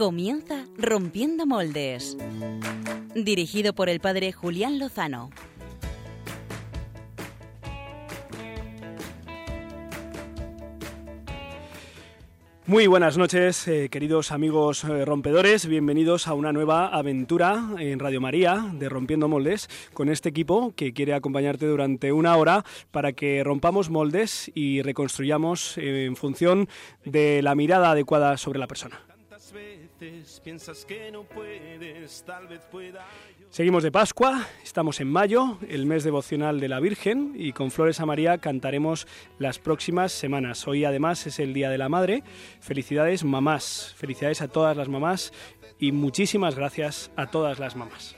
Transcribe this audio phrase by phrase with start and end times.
[0.00, 2.16] Comienza Rompiendo Moldes.
[3.14, 5.28] Dirigido por el padre Julián Lozano.
[12.64, 15.66] Muy buenas noches, eh, queridos amigos eh, rompedores.
[15.66, 20.94] Bienvenidos a una nueva aventura en Radio María de Rompiendo Moldes con este equipo que
[20.94, 26.70] quiere acompañarte durante una hora para que rompamos moldes y reconstruyamos eh, en función
[27.04, 29.09] de la mirada adecuada sobre la persona.
[33.50, 38.00] Seguimos de Pascua, estamos en mayo, el mes devocional de la Virgen, y con Flores
[38.00, 39.06] a María cantaremos
[39.38, 40.68] las próximas semanas.
[40.68, 42.22] Hoy además es el Día de la Madre.
[42.60, 45.32] Felicidades mamás, felicidades a todas las mamás
[45.78, 48.16] y muchísimas gracias a todas las mamás.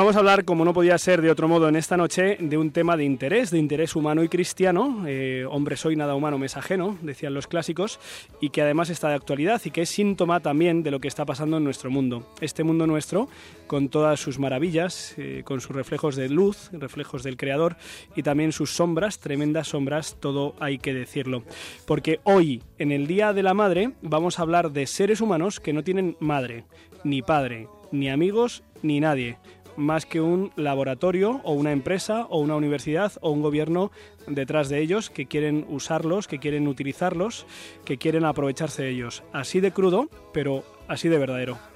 [0.00, 2.70] Vamos a hablar, como no podía ser de otro modo en esta noche, de un
[2.70, 5.04] tema de interés, de interés humano y cristiano.
[5.06, 8.00] Eh, hombre soy, nada humano me es ajeno, decían los clásicos,
[8.40, 11.26] y que además está de actualidad y que es síntoma también de lo que está
[11.26, 12.26] pasando en nuestro mundo.
[12.40, 13.28] Este mundo nuestro,
[13.66, 17.76] con todas sus maravillas, eh, con sus reflejos de luz, reflejos del Creador,
[18.16, 21.44] y también sus sombras, tremendas sombras, todo hay que decirlo.
[21.84, 25.74] Porque hoy, en el Día de la Madre, vamos a hablar de seres humanos que
[25.74, 26.64] no tienen madre,
[27.04, 29.36] ni padre, ni amigos, ni nadie
[29.80, 33.90] más que un laboratorio o una empresa o una universidad o un gobierno
[34.26, 37.46] detrás de ellos que quieren usarlos, que quieren utilizarlos,
[37.84, 39.22] que quieren aprovecharse de ellos.
[39.32, 41.69] Así de crudo, pero así de verdadero.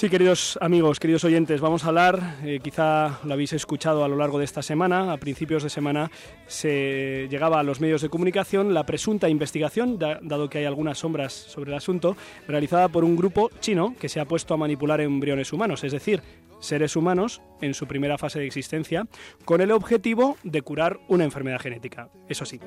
[0.00, 4.16] Sí, queridos amigos, queridos oyentes, vamos a hablar, eh, quizá lo habéis escuchado a lo
[4.16, 6.10] largo de esta semana, a principios de semana
[6.46, 11.34] se llegaba a los medios de comunicación la presunta investigación, dado que hay algunas sombras
[11.34, 12.16] sobre el asunto,
[12.48, 16.22] realizada por un grupo chino que se ha puesto a manipular embriones humanos, es decir,
[16.60, 19.06] seres humanos en su primera fase de existencia,
[19.44, 22.58] con el objetivo de curar una enfermedad genética, eso sí.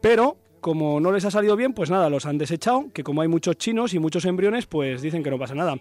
[0.00, 3.28] Pero como no les ha salido bien, pues nada, los han desechado, que como hay
[3.28, 5.74] muchos chinos y muchos embriones, pues dicen que no pasa nada.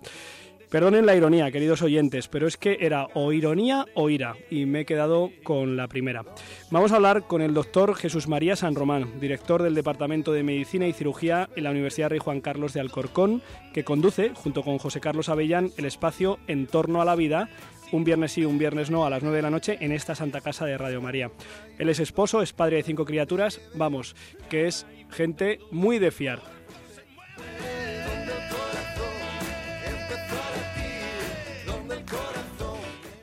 [0.72, 4.80] Perdonen la ironía, queridos oyentes, pero es que era o ironía o ira, y me
[4.80, 6.24] he quedado con la primera.
[6.70, 10.88] Vamos a hablar con el doctor Jesús María San Román, director del Departamento de Medicina
[10.88, 13.42] y Cirugía en la Universidad Rey Juan Carlos de Alcorcón,
[13.74, 17.50] que conduce, junto con José Carlos Avellán, el espacio En torno a la vida,
[17.92, 20.40] un viernes sí, un viernes no, a las 9 de la noche en esta Santa
[20.40, 21.32] Casa de Radio María.
[21.80, 24.16] Él es esposo, es padre de cinco criaturas, vamos,
[24.50, 26.61] que es gente muy de fiar.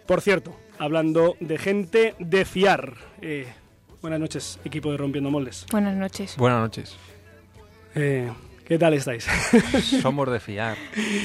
[0.09, 2.95] Por cierto, hablando de gente de fiar.
[3.21, 3.47] Eh,
[4.01, 5.67] buenas noches, equipo de Rompiendo Moldes.
[5.71, 6.35] Buenas noches.
[6.39, 6.97] Buenas noches.
[7.95, 8.33] Eh,
[8.69, 9.25] ¿Qué tal estáis?
[10.03, 10.77] Somos de fiar.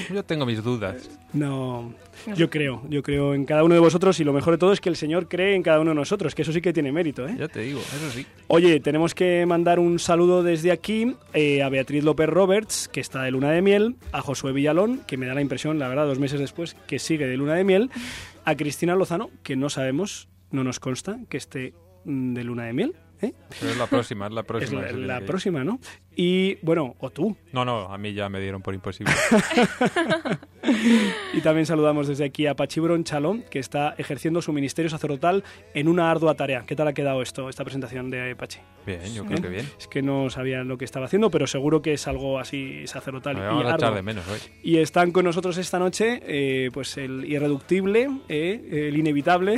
[0.10, 1.10] Yo tengo mis dudas.
[1.34, 1.94] No,
[2.38, 4.80] yo creo, yo creo en cada uno de vosotros y lo mejor de todo es
[4.80, 7.28] que el Señor cree en cada uno de nosotros, que eso sí que tiene mérito,
[7.28, 7.36] ¿eh?
[7.38, 8.26] Ya te digo, eso sí.
[8.48, 13.24] Oye, tenemos que mandar un saludo desde aquí eh, a Beatriz López Roberts, que está
[13.24, 16.20] de luna de miel, a Josué Villalón, que me da la impresión, la verdad, dos
[16.20, 17.92] meses después, que sigue de luna de miel,
[18.46, 21.74] a Cristina Lozano, que no sabemos, no nos consta que esté
[22.06, 22.96] mm, de luna de miel.
[23.22, 23.34] ¿eh?
[23.62, 24.86] es la próxima, es la próxima.
[24.86, 25.80] Es la, la próxima, ¿no?
[26.16, 27.36] Y bueno, o tú.
[27.52, 29.14] No, no, a mí ya me dieron por imposible.
[31.34, 35.88] y también saludamos desde aquí a Pachi Bronchalo, que está ejerciendo su ministerio sacerdotal en
[35.88, 36.64] una ardua tarea.
[36.66, 38.60] ¿Qué tal ha quedado esto, esta presentación de Pachi?
[38.86, 39.66] Bien, yo creo que bien.
[39.78, 43.36] Es que no sabían lo que estaba haciendo, pero seguro que es algo así sacerdotal.
[43.36, 44.40] Me vamos y a echar de menos hoy.
[44.62, 49.56] Y están con nosotros esta noche, eh, pues el irreductible, eh, el inevitable,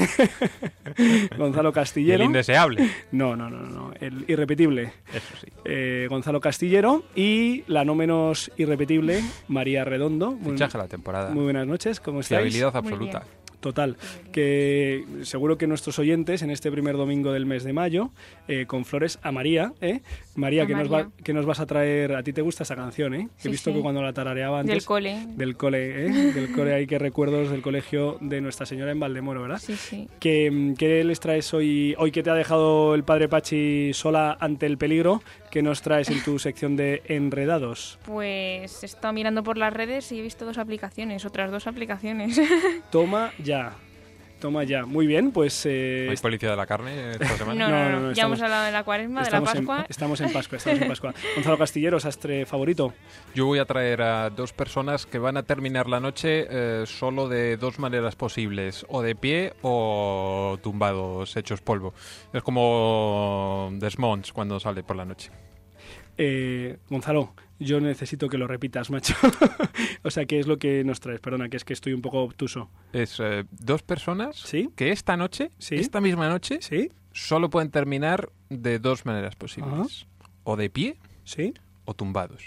[1.38, 2.22] Gonzalo Castillero.
[2.22, 2.90] ¿El indeseable?
[3.12, 4.94] No, no, no, no, el irrepetible.
[5.14, 5.48] Eso sí.
[5.66, 10.34] Eh, Gonzalo Castillero y la no menos irrepetible María Redondo.
[10.34, 11.32] Muy, Fichaje la temporada.
[11.32, 12.54] muy buenas noches, ¿cómo estáis?
[12.54, 13.24] Fiabilidad absoluta.
[13.62, 13.98] Total,
[14.32, 18.12] que seguro que nuestros oyentes en este primer domingo del mes de mayo,
[18.48, 20.02] eh, con flores a María, ¿eh?
[20.36, 23.16] María, que nos, va, que nos vas a traer, a ti te gusta esa canción,
[23.16, 23.28] ¿eh?
[23.38, 23.78] Sí, He visto sí.
[23.78, 24.76] que cuando la tarareaba antes...
[24.76, 25.26] Del cole.
[25.36, 26.10] Del cole, ¿eh?
[26.34, 29.58] Del cole, hay que recuerdos del colegio de Nuestra Señora en Valdemoro, ¿verdad?
[29.58, 30.08] Sí, sí.
[30.20, 34.68] ¿Qué, qué les traes hoy, hoy que te ha dejado el padre Pachi sola ante
[34.68, 35.24] el peligro?
[35.56, 37.98] ¿Qué nos traes en tu sección de enredados?
[38.06, 42.42] Pues he estado mirando por las redes y he visto dos aplicaciones, otras dos aplicaciones.
[42.92, 43.74] Toma ya.
[44.40, 44.86] Toma ya.
[44.86, 45.66] Muy bien, pues...
[45.66, 47.68] eh, ¿Hay policía de la carne esta no, semana?
[47.68, 49.44] no, No, no, no, no, Ya estamos- hemos hablado de la cuaresma, de la en,
[49.44, 49.86] Pascua.
[49.90, 51.14] estamos en Pascua, estamos en Pascua.
[51.36, 52.94] Gonzalo Castillero, sastre favorito.
[53.34, 57.28] Yo voy a traer a dos personas que van a terminar la noche eh, solo
[57.30, 61.94] de dos maneras posibles, o de pie o tumbados, hechos polvo.
[62.34, 65.32] Es como Desmonds cuando sale por la noche.
[66.18, 69.14] Eh, Gonzalo, yo necesito que lo repitas, macho.
[70.04, 71.20] o sea, ¿qué es lo que nos traes?
[71.20, 72.70] Perdona, que es que estoy un poco obtuso.
[72.94, 74.70] Es eh, dos personas ¿Sí?
[74.76, 75.76] que esta noche, Sí.
[75.76, 76.92] esta misma noche, ¿Sí?
[77.12, 80.06] solo pueden terminar de dos maneras posibles.
[80.44, 81.54] O de pie ¿Sí?
[81.86, 82.44] o tumbados.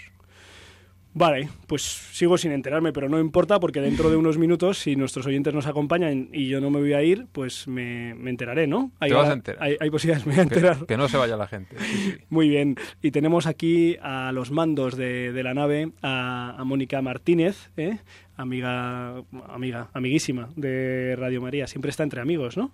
[1.13, 5.25] Vale, pues sigo sin enterarme, pero no importa porque dentro de unos minutos, si nuestros
[5.25, 8.91] oyentes nos acompañan y yo no me voy a ir, pues me, me enteraré, ¿no?
[8.99, 9.63] Hay, Te vas a enterar.
[9.63, 10.85] Hay, hay posibilidades, me voy a Que, enterar.
[10.85, 11.75] que no se vaya la gente.
[11.79, 12.17] sí, sí.
[12.29, 17.01] Muy bien, y tenemos aquí a los mandos de, de la nave a, a Mónica
[17.01, 17.97] Martínez, ¿eh?
[18.37, 21.65] amiga, amiga, amiguísima de Radio María.
[21.67, 22.71] Siempre está entre amigos, ¿no?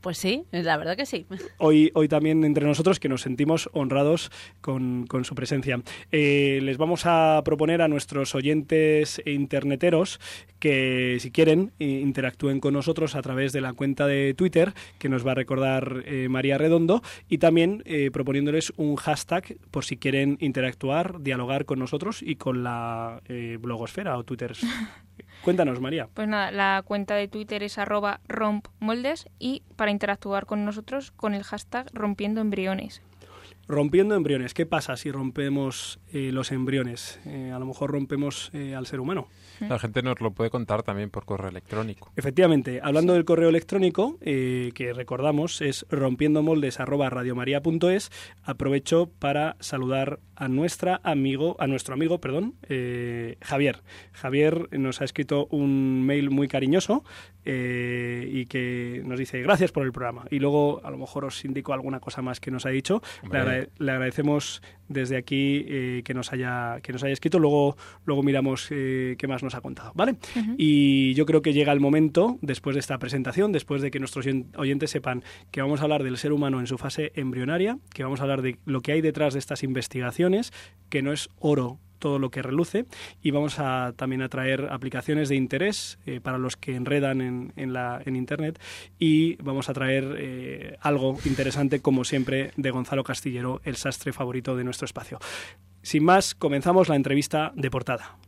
[0.00, 1.26] Pues sí, la verdad que sí.
[1.58, 4.30] Hoy, hoy también entre nosotros que nos sentimos honrados
[4.60, 5.80] con, con su presencia.
[6.12, 10.20] Eh, les vamos a proponer a nuestros oyentes interneteros
[10.58, 15.26] que si quieren interactúen con nosotros a través de la cuenta de Twitter que nos
[15.26, 20.36] va a recordar eh, María Redondo y también eh, proponiéndoles un hashtag por si quieren
[20.40, 24.56] interactuar, dialogar con nosotros y con la eh, blogosfera o Twitter.
[25.42, 26.08] Cuéntanos, María.
[26.14, 31.34] Pues nada, la cuenta de Twitter es arroba rompmoldes y para interactuar con nosotros con
[31.34, 33.02] el hashtag rompiendo embriones.
[33.66, 34.54] Rompiendo embriones.
[34.54, 37.20] ¿Qué pasa si rompemos eh, los embriones?
[37.26, 39.28] Eh, a lo mejor rompemos eh, al ser humano.
[39.60, 42.12] La gente nos lo puede contar también por correo electrónico.
[42.16, 45.84] Efectivamente, hablando del correo electrónico, que recordamos es
[46.78, 48.10] rompiendomoldes@radiomaria.es,
[48.44, 53.82] aprovecho para saludar a nuestra amigo, a nuestro amigo, perdón, eh, Javier.
[54.12, 57.02] Javier nos ha escrito un mail muy cariñoso
[57.44, 60.26] y que nos dice gracias por el programa.
[60.30, 63.00] Y luego a lo mejor os indico alguna cosa más que nos ha dicho.
[63.22, 63.40] Le, Hombre.
[63.40, 67.38] agrade- le agradecemos desde aquí eh, que nos haya que nos haya escrito.
[67.38, 70.16] Luego luego miramos eh, qué más nos ha contado, ¿vale?
[70.56, 74.26] Y yo creo que llega el momento, después de esta presentación, después de que nuestros
[74.26, 78.02] oyen- oyentes sepan que vamos a hablar del ser humano en su fase embrionaria, que
[78.04, 80.52] vamos a hablar de lo que hay detrás de estas investigaciones,
[80.88, 82.86] que no es oro todo lo que reluce
[83.22, 87.52] y vamos a también a traer aplicaciones de interés eh, para los que enredan en,
[87.56, 88.60] en la, en internet
[88.98, 94.56] y vamos a traer eh, algo interesante como siempre de Gonzalo Castillero, el sastre favorito
[94.56, 95.18] de nuestro espacio.
[95.82, 98.18] Sin más, comenzamos la entrevista de portada.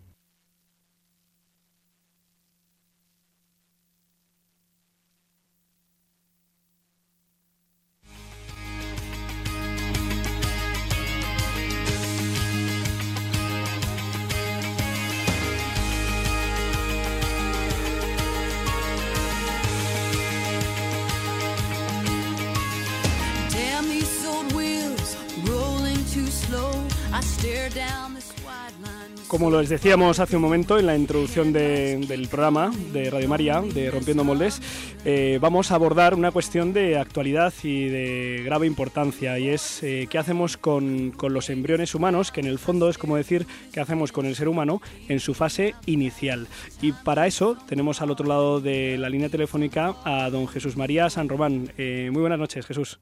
[29.29, 33.61] Como les decíamos hace un momento en la introducción de- del programa de Radio María,
[33.61, 34.61] de Rompiendo Moldes,
[35.05, 40.09] eh, vamos a abordar una cuestión de actualidad y de grave importancia, y es eh,
[40.11, 43.81] qué hacemos con, con los embriones humanos, que en el fondo es como decir qué
[43.81, 46.49] hacemos con el ser humano en su fase inicial.
[46.83, 51.09] Y para eso tenemos al otro lado de la línea telefónica a don Jesús María
[51.09, 51.73] San Román.
[51.79, 52.99] Eh, muy buenas noches, Jesús.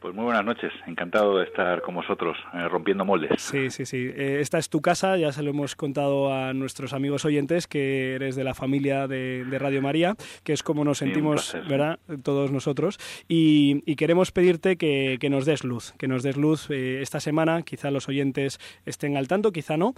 [0.00, 3.42] Pues muy buenas noches, encantado de estar con vosotros, eh, rompiendo moldes.
[3.42, 3.96] Sí, sí, sí.
[4.14, 8.14] Eh, esta es tu casa, ya se lo hemos contado a nuestros amigos oyentes, que
[8.14, 10.14] eres de la familia de, de Radio María,
[10.44, 11.52] que es como nos Sí, sentimos.
[11.68, 11.98] ¿verdad?
[12.22, 12.98] Todos nosotros.
[13.26, 17.18] Y, y queremos pedirte que, que nos des luz, que nos des luz eh, esta
[17.18, 19.94] semana, quizá los oyentes estén al tanto, quizá no.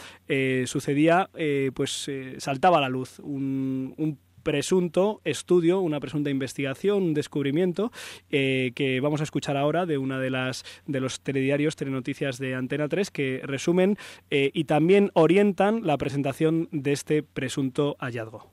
[0.65, 7.15] Sucedía, eh, pues saltaba a la luz un, un presunto estudio, una presunta investigación, un
[7.15, 7.93] descubrimiento
[8.31, 12.55] eh, que vamos a escuchar ahora de una de las de los telediarios, telenoticias de
[12.55, 13.97] Antena 3 que resumen
[14.31, 18.51] eh, y también orientan la presentación de este presunto hallazgo.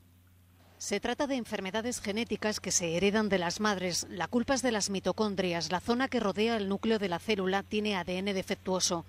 [0.77, 4.05] Se trata de enfermedades genéticas que se heredan de las madres.
[4.11, 5.71] La culpa es de las mitocondrias.
[5.71, 9.03] La zona que rodea el núcleo de la célula tiene ADN defectuoso.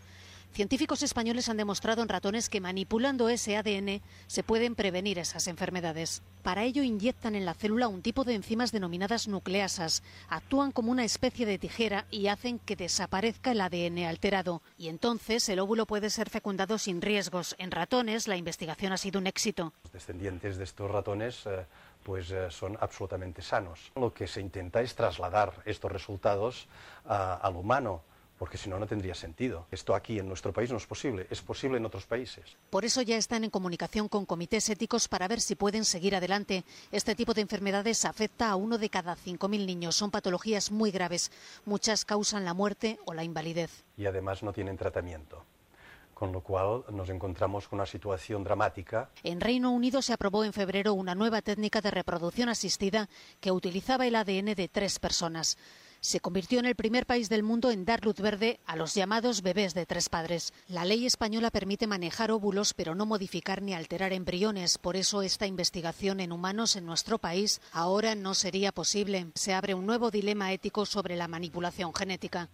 [0.53, 6.23] Científicos españoles han demostrado en ratones que manipulando ese ADN se pueden prevenir esas enfermedades.
[6.43, 10.03] Para ello inyectan en la célula un tipo de enzimas denominadas nucleasas.
[10.29, 14.61] Actúan como una especie de tijera y hacen que desaparezca el ADN alterado.
[14.77, 17.55] Y entonces el óvulo puede ser fecundado sin riesgos.
[17.59, 19.73] En ratones la investigación ha sido un éxito.
[19.85, 21.67] Los descendientes de estos ratones eh,
[22.03, 23.93] pues eh, son absolutamente sanos.
[23.95, 26.67] Lo que se intenta es trasladar estos resultados
[27.05, 28.03] a- al humano,
[28.39, 29.67] porque si no, no tendría sentido.
[29.71, 32.57] Esto aquí en nuestro país no es posible, es posible en otros países.
[32.71, 36.65] Por eso ya están en comunicación con comités éticos para ver si pueden seguir adelante.
[36.93, 39.97] Este tipo de enfermedades afecta a uno de cada 5.000 niños.
[39.97, 41.33] Son patologías muy graves.
[41.65, 43.85] Muchas causan la muerte o la invalidez.
[43.97, 45.45] Y además no tienen tratamiento.
[46.15, 50.53] Con lo cual nos encontramos con una situación dramática En Reino Unido se aprobó en
[50.53, 53.09] febrero una nueva técnica de reproducción asistida
[53.41, 55.57] que utilizaba el ADN de tres personas.
[56.01, 59.43] Se convirtió en el primer país del mundo en dar luz verde a los llamados
[59.43, 60.53] bebés de tres padres.
[60.69, 64.79] La ley española permite manejar óvulos, pero no modificar ni alterar embriones.
[64.79, 69.27] Por eso esta investigación en humanos en nuestro país ahora no sería posible.
[69.35, 72.49] Se abre un nuevo dilema ético sobre la manipulación genética.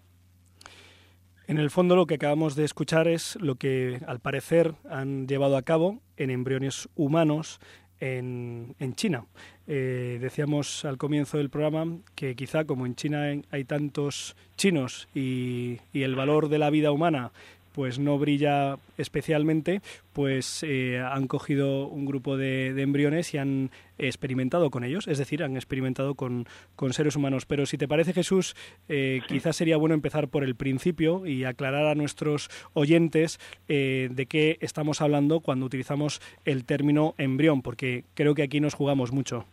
[1.46, 5.58] En el fondo lo que acabamos de escuchar es lo que al parecer han llevado
[5.58, 7.60] a cabo en embriones humanos
[8.00, 9.26] en, en China.
[9.66, 15.78] Eh, decíamos al comienzo del programa que quizá como en China hay tantos chinos y,
[15.92, 17.32] y el valor de la vida humana
[17.74, 23.72] pues no brilla especialmente, pues eh, han cogido un grupo de, de, embriones y han
[23.98, 27.46] experimentado con ellos, es decir, han experimentado con, con seres humanos.
[27.46, 28.54] Pero si te parece, Jesús,
[28.88, 34.26] eh, quizás sería bueno empezar por el principio y aclarar a nuestros oyentes eh, de
[34.26, 39.46] qué estamos hablando cuando utilizamos el término embrión, porque creo que aquí nos jugamos mucho.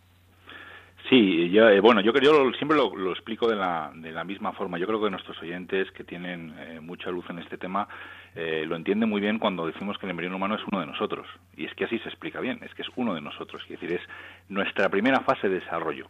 [1.11, 4.53] Sí, yo, eh, bueno, yo, yo siempre lo, lo, explico de la, de la misma
[4.53, 4.77] forma.
[4.77, 7.85] Yo creo que nuestros oyentes que tienen eh, mucha luz en este tema
[8.33, 11.27] eh, lo entienden muy bien cuando decimos que el embrión humano es uno de nosotros.
[11.57, 13.61] Y es que así se explica bien, es que es uno de nosotros.
[13.63, 14.01] Es decir, es
[14.47, 16.07] nuestra primera fase de desarrollo.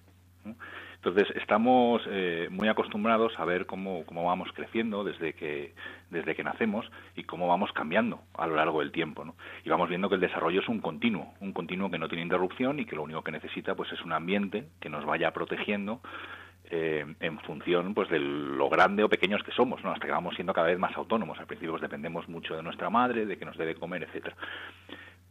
[1.03, 5.73] Entonces, estamos eh, muy acostumbrados a ver cómo, cómo vamos creciendo desde que,
[6.11, 9.25] desde que nacemos y cómo vamos cambiando a lo largo del tiempo.
[9.25, 9.33] ¿no?
[9.65, 12.79] Y vamos viendo que el desarrollo es un continuo, un continuo que no tiene interrupción
[12.79, 16.01] y que lo único que necesita pues, es un ambiente que nos vaya protegiendo
[16.69, 19.91] eh, en función pues de lo grande o pequeños que somos, ¿no?
[19.91, 21.39] hasta que vamos siendo cada vez más autónomos.
[21.39, 24.35] Al principio pues, dependemos mucho de nuestra madre, de que nos debe comer, etcétera.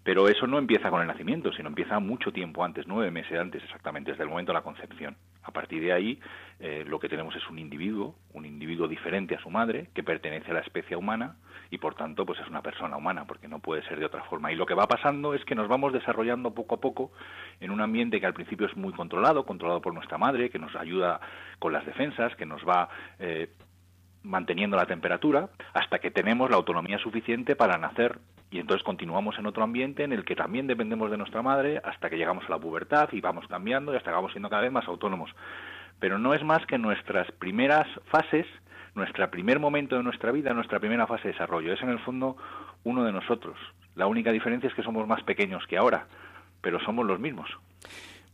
[0.02, 3.62] Pero eso no empieza con el nacimiento, sino empieza mucho tiempo antes, nueve meses antes
[3.62, 5.16] exactamente, desde el momento de la concepción.
[5.42, 6.18] A partir de ahí,
[6.58, 10.50] eh, lo que tenemos es un individuo, un individuo diferente a su madre, que pertenece
[10.50, 11.36] a la especie humana
[11.70, 14.50] y por tanto pues es una persona humana, porque no puede ser de otra forma.
[14.50, 17.12] Y lo que va pasando es que nos vamos desarrollando poco a poco
[17.60, 20.74] en un ambiente que al principio es muy controlado, controlado por nuestra madre, que nos
[20.74, 21.20] ayuda
[21.58, 22.88] con las defensas, que nos va
[23.18, 23.50] eh,
[24.22, 28.18] manteniendo la temperatura hasta que tenemos la autonomía suficiente para nacer
[28.50, 32.10] y entonces continuamos en otro ambiente en el que también dependemos de nuestra madre hasta
[32.10, 34.72] que llegamos a la pubertad y vamos cambiando y hasta que vamos siendo cada vez
[34.72, 35.30] más autónomos.
[36.00, 38.46] Pero no es más que nuestras primeras fases,
[38.94, 41.72] nuestro primer momento de nuestra vida, nuestra primera fase de desarrollo.
[41.72, 42.36] Es en el fondo
[42.82, 43.56] uno de nosotros.
[43.94, 46.06] La única diferencia es que somos más pequeños que ahora,
[46.60, 47.48] pero somos los mismos.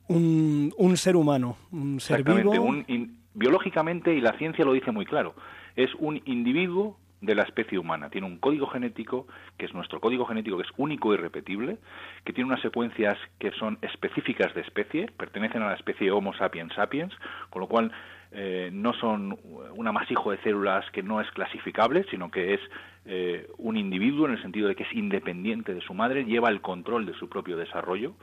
[0.08, 2.52] Un, un ser humano, un ser vivo.
[2.52, 5.34] Un, in, biológicamente, y la ciencia lo dice muy claro,
[5.76, 8.10] es un individuo de la especie humana.
[8.10, 11.78] Tiene un código genético, que es nuestro código genético, que es único y repetible,
[12.24, 16.74] que tiene unas secuencias que son específicas de especie, pertenecen a la especie Homo sapiens
[16.74, 17.14] sapiens,
[17.50, 17.92] con lo cual
[18.32, 19.38] eh, no son
[19.74, 22.60] un amasijo de células que no es clasificable, sino que es
[23.06, 26.60] eh, un individuo en el sentido de que es independiente de su madre, lleva el
[26.60, 28.14] control de su propio desarrollo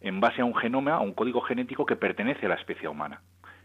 [0.00, 3.20] en base a un genoma, a un código genético que pertenece a la especie humana.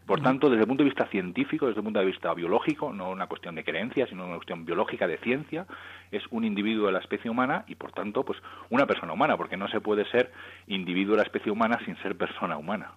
[0.08, 3.10] Por tanto, desde el punto de vista científico, desde el punto de vista biológico, no
[3.10, 5.66] una cuestión de creencia, sino una cuestión biológica de ciencia,
[6.10, 8.38] es un individuo de la especie humana y, por tanto, pues
[8.70, 10.32] una persona humana, porque no se puede ser
[10.66, 12.92] individuo de la especie humana sin ser persona humana.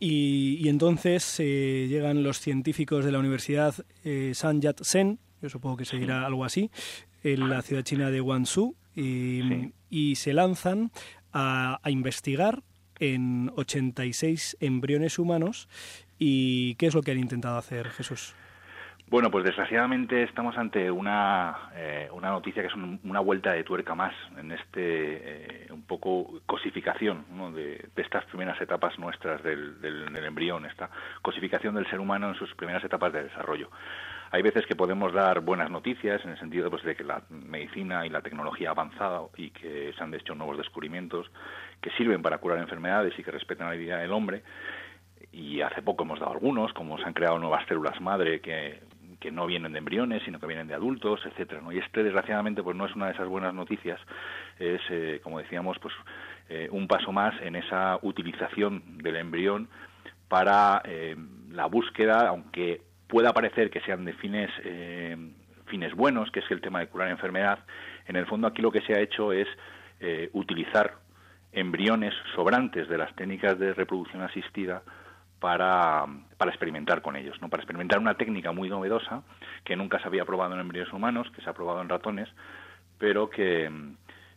[0.00, 5.76] Y, y entonces eh, llegan los científicos de la Universidad eh, San Yat-sen, yo supongo
[5.76, 6.24] que se dirá sí.
[6.24, 6.70] algo así,
[7.22, 9.72] en la ciudad china de Guangzhou, y, sí.
[9.90, 10.90] y se lanzan
[11.32, 12.64] a, a investigar
[12.98, 15.68] en 86 embriones humanos
[16.24, 18.36] ¿Y qué es lo que han intentado hacer, Jesús?
[19.08, 23.64] Bueno, pues desgraciadamente estamos ante una, eh, una noticia que es un, una vuelta de
[23.64, 27.24] tuerca más en este eh, un poco cosificación
[27.56, 30.90] de, de, estas primeras etapas nuestras del, del, del, embrión, esta
[31.22, 33.68] cosificación del ser humano en sus primeras etapas de desarrollo.
[34.30, 38.06] Hay veces que podemos dar buenas noticias en el sentido pues, de que la medicina
[38.06, 41.28] y la tecnología ha avanzado y que se han hecho nuevos descubrimientos
[41.80, 44.44] que sirven para curar enfermedades y que respetan la vida del hombre
[45.32, 48.80] y hace poco hemos dado algunos, como se han creado nuevas células madre que,
[49.20, 51.72] que no vienen de embriones, sino que vienen de adultos, etcétera, ¿no?
[51.72, 54.00] Y este, desgraciadamente, pues no es una de esas buenas noticias,
[54.58, 55.94] es, eh, como decíamos, pues
[56.48, 59.68] eh, un paso más en esa utilización del embrión
[60.28, 61.14] para eh,
[61.50, 65.14] la búsqueda, aunque pueda parecer que sean de fines, eh,
[65.66, 67.58] fines buenos, que es el tema de curar enfermedad,
[68.06, 69.46] en el fondo aquí lo que se ha hecho es
[70.00, 70.94] eh, utilizar
[71.52, 74.82] embriones sobrantes de las técnicas de reproducción asistida
[75.42, 76.06] para,
[76.38, 77.48] para experimentar con ellos, ¿no?
[77.48, 79.24] para experimentar una técnica muy novedosa
[79.64, 82.28] que nunca se había probado en embriones humanos, que se ha probado en ratones,
[82.96, 83.68] pero que,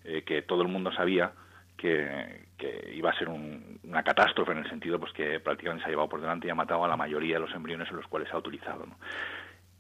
[0.04, 1.32] eh, que todo el mundo sabía
[1.78, 5.90] que, que iba a ser un, una catástrofe en el sentido pues que prácticamente se
[5.90, 8.08] ha llevado por delante y ha matado a la mayoría de los embriones en los
[8.08, 8.88] cuales se ha utilizado.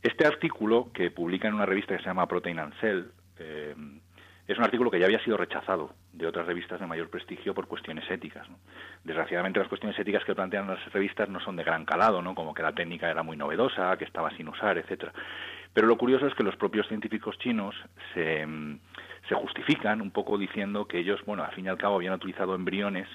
[0.03, 3.05] Este artículo que publica en una revista que se llama Protein and Cell
[3.39, 3.73] eh,
[4.47, 7.67] es un artículo que ya había sido rechazado de otras revistas de mayor prestigio por
[7.67, 8.49] cuestiones éticas.
[8.49, 8.57] ¿no?
[9.03, 12.35] Desgraciadamente las cuestiones éticas que plantean las revistas no son de gran calado, ¿no?
[12.35, 15.13] como que la técnica era muy novedosa, que estaba sin usar, etcétera.
[15.73, 17.75] Pero lo curioso es que los propios científicos chinos
[18.13, 18.79] se, mm,
[19.27, 22.55] se justifican un poco diciendo que ellos, bueno, al fin y al cabo habían utilizado
[22.55, 23.07] embriones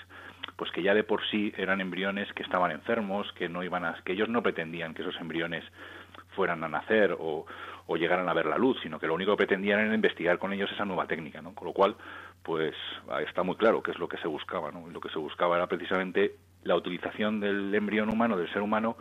[0.57, 3.95] pues que ya de por sí eran embriones que estaban enfermos, que no iban a,
[4.05, 5.65] que ellos no pretendían que esos embriones
[6.37, 7.47] fueran a nacer o,
[7.87, 10.53] o llegaran a ver la luz, sino que lo único que pretendían era investigar con
[10.53, 11.55] ellos esa nueva técnica, ¿no?
[11.55, 11.97] Con lo cual,
[12.43, 12.75] pues
[13.27, 14.89] está muy claro qué es lo que se buscaba, ¿no?
[14.89, 18.97] Lo que se buscaba era precisamente la utilización del embrión humano, del ser humano,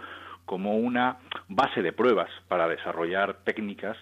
[0.46, 1.18] como una
[1.48, 3.98] base de pruebas para desarrollar técnicas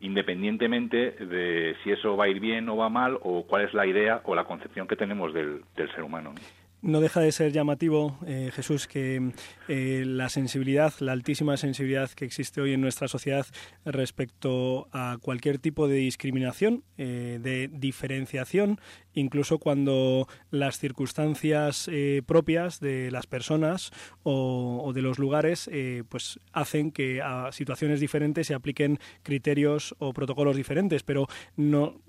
[0.00, 3.86] independientemente de si eso va a ir bien o va mal o cuál es la
[3.86, 6.32] idea o la concepción que tenemos del, del ser humano.
[6.34, 6.61] ¿no?
[6.82, 9.30] No deja de ser llamativo, eh, Jesús, que
[9.68, 13.46] eh, la sensibilidad, la altísima sensibilidad que existe hoy en nuestra sociedad
[13.84, 18.80] respecto a cualquier tipo de discriminación, eh, de diferenciación,
[19.14, 23.90] incluso cuando las circunstancias eh, propias de las personas
[24.22, 29.94] o, o de los lugares eh, pues hacen que a situaciones diferentes se apliquen criterios
[29.98, 31.02] o protocolos diferentes.
[31.02, 32.00] Pero no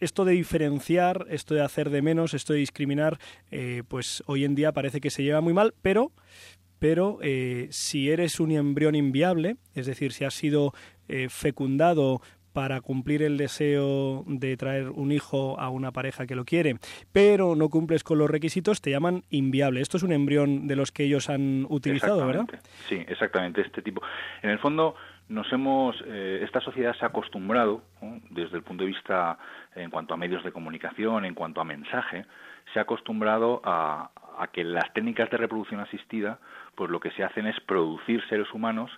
[0.00, 3.18] esto de diferenciar, esto de hacer de menos, esto de discriminar,
[3.50, 3.82] eh,
[4.26, 6.12] hoy en día parece que se lleva muy mal, pero
[6.78, 10.72] pero eh, si eres un embrión inviable, es decir, si has sido
[11.08, 12.22] eh, fecundado
[12.52, 16.76] para cumplir el deseo de traer un hijo a una pareja que lo quiere,
[17.12, 19.80] pero no cumples con los requisitos, te llaman inviable.
[19.80, 22.46] Esto es un embrión de los que ellos han utilizado, ¿verdad?
[22.88, 23.60] Sí, exactamente.
[23.60, 24.02] Este tipo.
[24.42, 24.96] En el fondo,
[25.28, 27.82] nos hemos, eh, esta sociedad se ha acostumbrado,
[28.30, 29.38] desde el punto de vista
[29.76, 32.24] en cuanto a medios de comunicación, en cuanto a mensaje,
[32.72, 34.10] se ha acostumbrado a,
[34.52, 36.38] que las técnicas de reproducción asistida,
[36.74, 38.90] pues lo que se hacen es producir seres humanos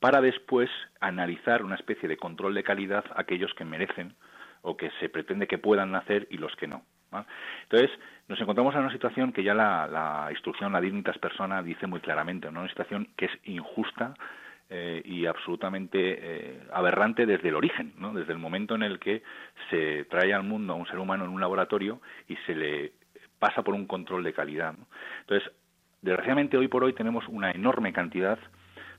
[0.00, 0.70] para después
[1.00, 4.14] analizar una especie de control de calidad aquellos que merecen
[4.62, 6.82] o que se pretende que puedan nacer y los que no.
[7.62, 7.90] Entonces,
[8.28, 12.00] nos encontramos en una situación que ya la, la instrucción, la dignitas persona, dice muy
[12.00, 12.60] claramente, ¿no?
[12.60, 14.14] una situación que es injusta
[14.70, 18.12] eh, y absolutamente eh, aberrante desde el origen, ¿no?
[18.12, 19.22] desde el momento en el que
[19.70, 22.92] se trae al mundo a un ser humano en un laboratorio y se le
[23.38, 24.74] pasa por un control de calidad.
[24.76, 24.86] ¿no?
[25.20, 25.52] Entonces,
[26.02, 28.38] desgraciadamente hoy por hoy tenemos una enorme cantidad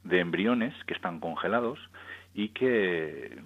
[0.03, 1.79] de embriones que están congelados
[2.33, 3.37] y que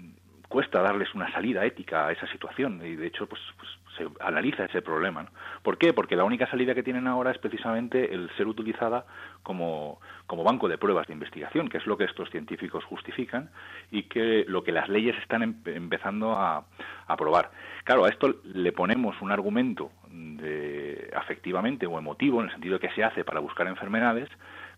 [0.54, 4.66] cuesta darles una salida ética a esa situación y de hecho pues, pues se analiza
[4.66, 5.24] ese problema.
[5.24, 5.30] ¿no?
[5.64, 5.94] ¿Por qué?
[5.94, 9.04] Porque la única salida que tienen ahora es precisamente el ser utilizada
[9.42, 13.50] como, como banco de pruebas de investigación, que es lo que estos científicos justifican
[13.90, 16.66] y que lo que las leyes están em empezando a,
[17.08, 17.50] a probar.
[17.84, 22.92] Claro, a esto le ponemos un argumento de, afectivamente o emotivo, en el sentido que
[22.92, 24.30] se hace para buscar enfermedades,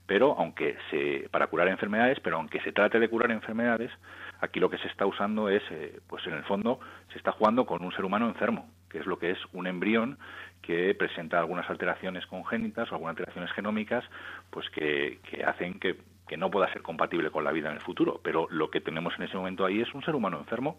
[0.07, 3.91] pero aunque se para curar enfermedades, pero aunque se trate de curar enfermedades,
[4.39, 6.79] aquí lo que se está usando es, eh, pues en el fondo,
[7.11, 10.17] se está jugando con un ser humano enfermo, que es lo que es un embrión
[10.61, 14.03] que presenta algunas alteraciones congénitas o algunas alteraciones genómicas,
[14.49, 17.81] pues que, que hacen que, que no pueda ser compatible con la vida en el
[17.81, 18.19] futuro.
[18.23, 20.77] Pero lo que tenemos en ese momento ahí es un ser humano enfermo,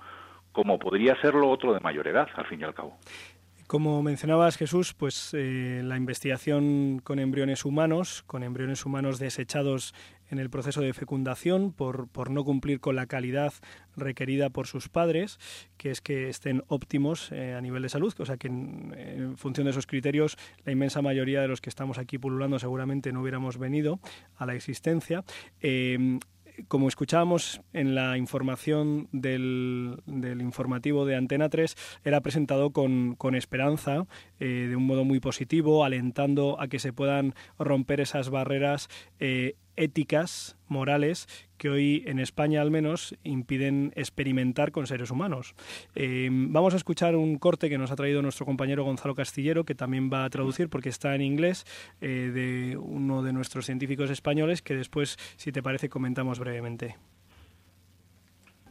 [0.53, 2.99] como podría serlo otro de mayor edad, al fin y al cabo.
[3.67, 9.93] Como mencionabas, Jesús, pues eh, la investigación con embriones humanos, con embriones humanos desechados
[10.31, 13.53] en el proceso de fecundación por, por, no cumplir con la calidad
[13.97, 15.39] requerida por sus padres,
[15.77, 19.37] que es que estén óptimos eh, a nivel de salud, o sea que en, en,
[19.37, 23.23] función de esos criterios la inmensa mayoría de los que estamos aquí pululando seguramente no
[23.23, 24.01] hubiéramos venido
[24.37, 25.25] a la existencia.
[25.61, 26.19] Eh,
[26.69, 33.35] como escuchábamos en la información del, del, informativo de Antena 3, era presentado con, con
[33.35, 34.07] esperanza,
[34.41, 39.57] eh, de un modo muy positivo, alentando a que se puedan romper esas barreras eh,
[39.77, 45.55] éticas, morales, que hoy en España al menos impiden experimentar con seres humanos.
[45.95, 49.75] Eh, vamos a escuchar un corte que nos ha traído nuestro compañero Gonzalo Castillero, que
[49.75, 51.65] también va a traducir porque está en inglés,
[52.01, 56.97] eh, de uno de nuestros científicos españoles, que después, si te parece, comentamos brevemente.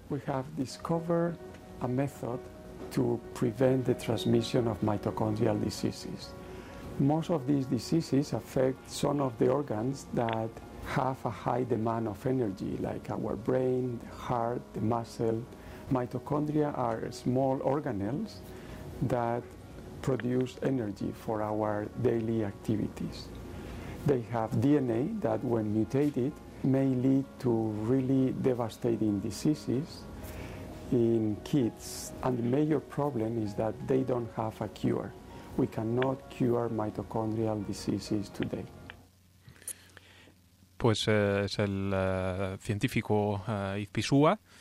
[0.09, 1.35] We have discovered
[1.81, 2.39] a method
[2.91, 6.33] to prevent the transmission of mitochondrial diseases.
[6.99, 10.49] Most of these diseases affect some of the organs that
[10.87, 15.43] have a high demand of energy, like our brain, the heart, the muscle.
[15.91, 18.35] Mitochondria are small organelles
[19.03, 19.43] that
[20.01, 23.27] produce energy for our daily activities.
[24.05, 26.31] They have DNA that, when mutated,
[26.63, 30.03] may lead to really devastating diseases
[30.91, 32.11] in kids.
[32.23, 35.11] And the major problem is that they don't have a cure.
[35.57, 38.65] We cannot cure mitochondrial diseases today.
[40.85, 44.54] Pues eh, es el uh, científico uh, Izpisúa eh,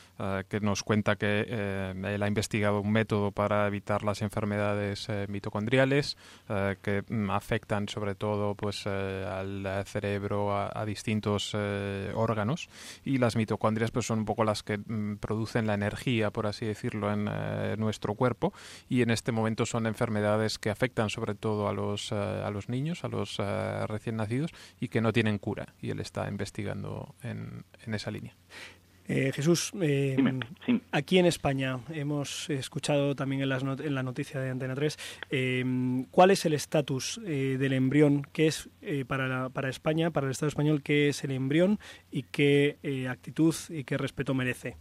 [0.49, 5.27] que nos cuenta que eh, él ha investigado un método para evitar las enfermedades eh,
[5.29, 6.17] mitocondriales
[6.49, 12.69] eh, que mm, afectan sobre todo pues eh, al cerebro, a, distintos eh, órganos.
[13.05, 16.67] Y las mitocondrias pues son un poco las que mm, producen la energía, por así
[16.67, 18.53] decirlo, en eh, nuestro cuerpo.
[18.89, 22.69] Y en este momento son enfermedades que afectan sobre todo a los, eh, a los
[22.69, 25.75] niños, a los eh, recién nacidos y que no tienen cura.
[25.81, 28.35] Y él está investigando en esa línea.
[29.07, 30.17] Eh, Jesús, eh,
[30.93, 34.99] aquí en España hemos escuchado también en, las not- en la noticia de Antena 3
[35.31, 38.71] eh, cuál es el estatus eh, del embrión, qué es
[39.07, 41.79] para, la- para España, para el Estado español, qué es el embrión
[42.11, 42.79] y qué
[43.11, 44.77] actitud y qué respeto merece.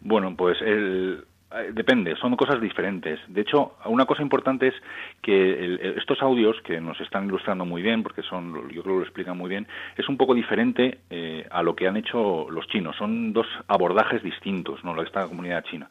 [0.00, 1.24] Bueno, pues el,
[1.72, 3.20] depende, son cosas diferentes.
[3.28, 4.74] De hecho, una cosa importante es
[5.20, 9.00] que el- estos audios que nos están ilustrando muy bien, porque son, yo creo que
[9.00, 12.66] lo explican muy bien, es un poco diferente eh, a lo que han hecho los
[12.68, 12.96] chinos.
[12.96, 15.00] Son dos abordajes distintos, ¿no?
[15.02, 15.88] Esta comunidad china.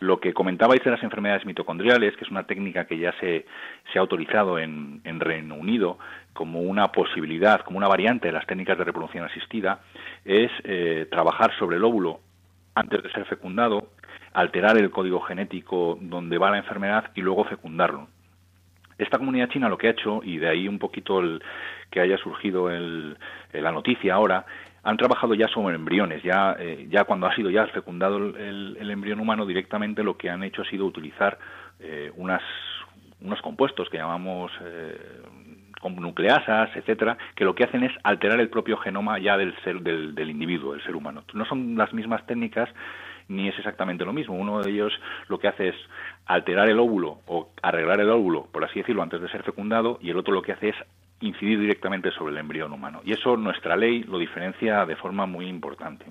[0.00, 3.46] Lo que comentabais de las enfermedades mitocondriales, que es una técnica que ya se,
[3.92, 5.98] se ha autorizado en, en Reino Unido
[6.32, 9.80] como una posibilidad, como una variante de las técnicas de reproducción asistida,
[10.24, 12.20] es eh, trabajar sobre el óvulo
[12.74, 13.88] antes de ser fecundado,
[14.34, 18.08] alterar el código genético donde va la enfermedad y luego fecundarlo.
[18.98, 21.42] Esta comunidad china lo que ha hecho, y de ahí un poquito el,
[21.90, 23.16] que haya surgido el-
[23.52, 24.44] la noticia ahora,
[24.84, 26.22] han trabajado ya sobre embriones.
[26.22, 30.62] Ya, eh, cuando ha sido ya fecundado el, embrión humano, directamente lo que han hecho
[30.62, 31.38] ha sido utilizar
[31.80, 32.42] eh, unas,
[33.20, 35.22] unos compuestos que llamamos eh,
[35.90, 40.14] nucleasas, etcétera, que lo que hacen es alterar el propio genoma ya del ser del,
[40.14, 41.24] del individuo, del ser humano.
[41.34, 42.68] No son las mismas técnicas
[43.28, 44.34] ni es exactamente lo mismo.
[44.34, 44.92] Uno de ellos
[45.28, 45.76] lo que hace es
[46.26, 50.10] alterar el óvulo o arreglar el óvulo, por así decirlo, antes de ser fecundado, y
[50.10, 50.76] el otro lo que hace es
[51.20, 53.00] incidir directamente sobre el embrión humano.
[53.04, 56.04] Y eso nuestra ley lo diferencia de forma muy importante.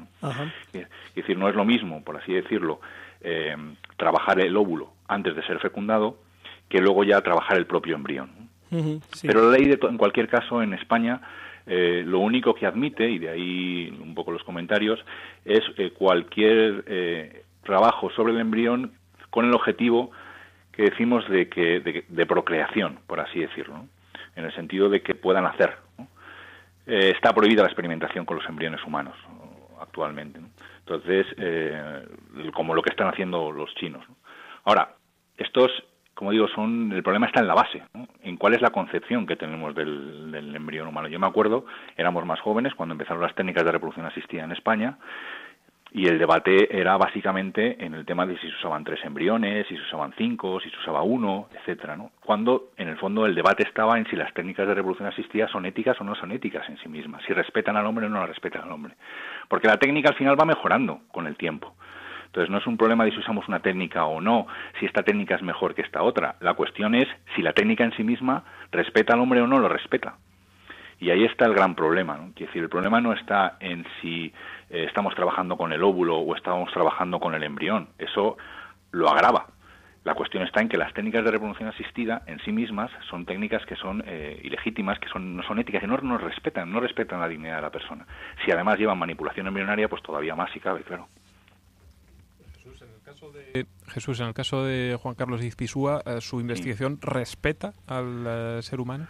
[0.73, 2.79] Es decir, no es lo mismo, por así decirlo,
[3.21, 3.55] eh,
[3.97, 6.17] trabajar el óvulo antes de ser fecundado
[6.69, 8.31] que luego ya trabajar el propio embrión.
[9.21, 11.21] Pero la ley, de en cualquier caso, en España,
[11.73, 14.99] eh, lo único que admite, y de ahí un poco los comentarios,
[15.45, 18.91] es eh, cualquier eh, trabajo sobre el embrión
[19.29, 20.11] con el objetivo
[20.73, 23.85] que decimos de, que, de, de procreación, por así decirlo,
[24.35, 25.77] en el sentido de que puedan hacer.
[26.87, 29.79] Eh, está prohibida la experimentación con los embriones humanos ¿no?
[29.79, 30.41] actualmente.
[30.79, 32.05] Entonces, eh,
[32.53, 34.03] como lo que están haciendo los chinos.
[34.09, 34.15] ¿no?
[34.65, 34.95] Ahora,
[35.37, 35.71] estos,
[36.13, 38.07] como digo, son el problema está en la base, ¿no?
[38.23, 41.07] en cuál es la concepción que tenemos del, del embrión humano.
[41.07, 41.65] Yo me acuerdo,
[41.97, 44.97] éramos más jóvenes cuando empezaron las técnicas de reproducción asistida en España
[45.93, 49.75] y el debate era básicamente en el tema de si se usaban tres embriones, si
[49.75, 52.11] se usaban cinco, si se usaba uno, etcétera, ¿no?
[52.23, 55.65] Cuando en el fondo el debate estaba en si las técnicas de reproducción asistida son
[55.65, 58.63] éticas o no son éticas en sí mismas, si respetan al hombre o no respetan
[58.63, 58.95] al hombre,
[59.49, 61.75] porque la técnica al final va mejorando con el tiempo.
[62.31, 64.47] Entonces no es un problema de si usamos una técnica o no,
[64.79, 66.35] si esta técnica es mejor que esta otra.
[66.39, 69.67] La cuestión es si la técnica en sí misma respeta al hombre o no lo
[69.67, 70.15] respeta.
[70.97, 72.15] Y ahí está el gran problema.
[72.15, 72.31] ¿no?
[72.33, 74.33] Quiero decir, el problema no está en si
[74.69, 77.89] eh, estamos trabajando con el óvulo o estamos trabajando con el embrión.
[77.97, 78.37] Eso
[78.91, 79.47] lo agrava.
[80.05, 83.65] La cuestión está en que las técnicas de reproducción asistida en sí mismas son técnicas
[83.65, 87.19] que son eh, ilegítimas, que son, no son éticas, que no nos respetan, no respetan
[87.19, 88.07] la dignidad de la persona.
[88.45, 91.09] Si además llevan manipulación embrionaria, pues todavía más si cabe, claro.
[93.87, 98.79] Jesús, en el caso de Juan Carlos Izpisúa, eh, ¿su investigación respeta al eh, ser
[98.79, 99.07] humano?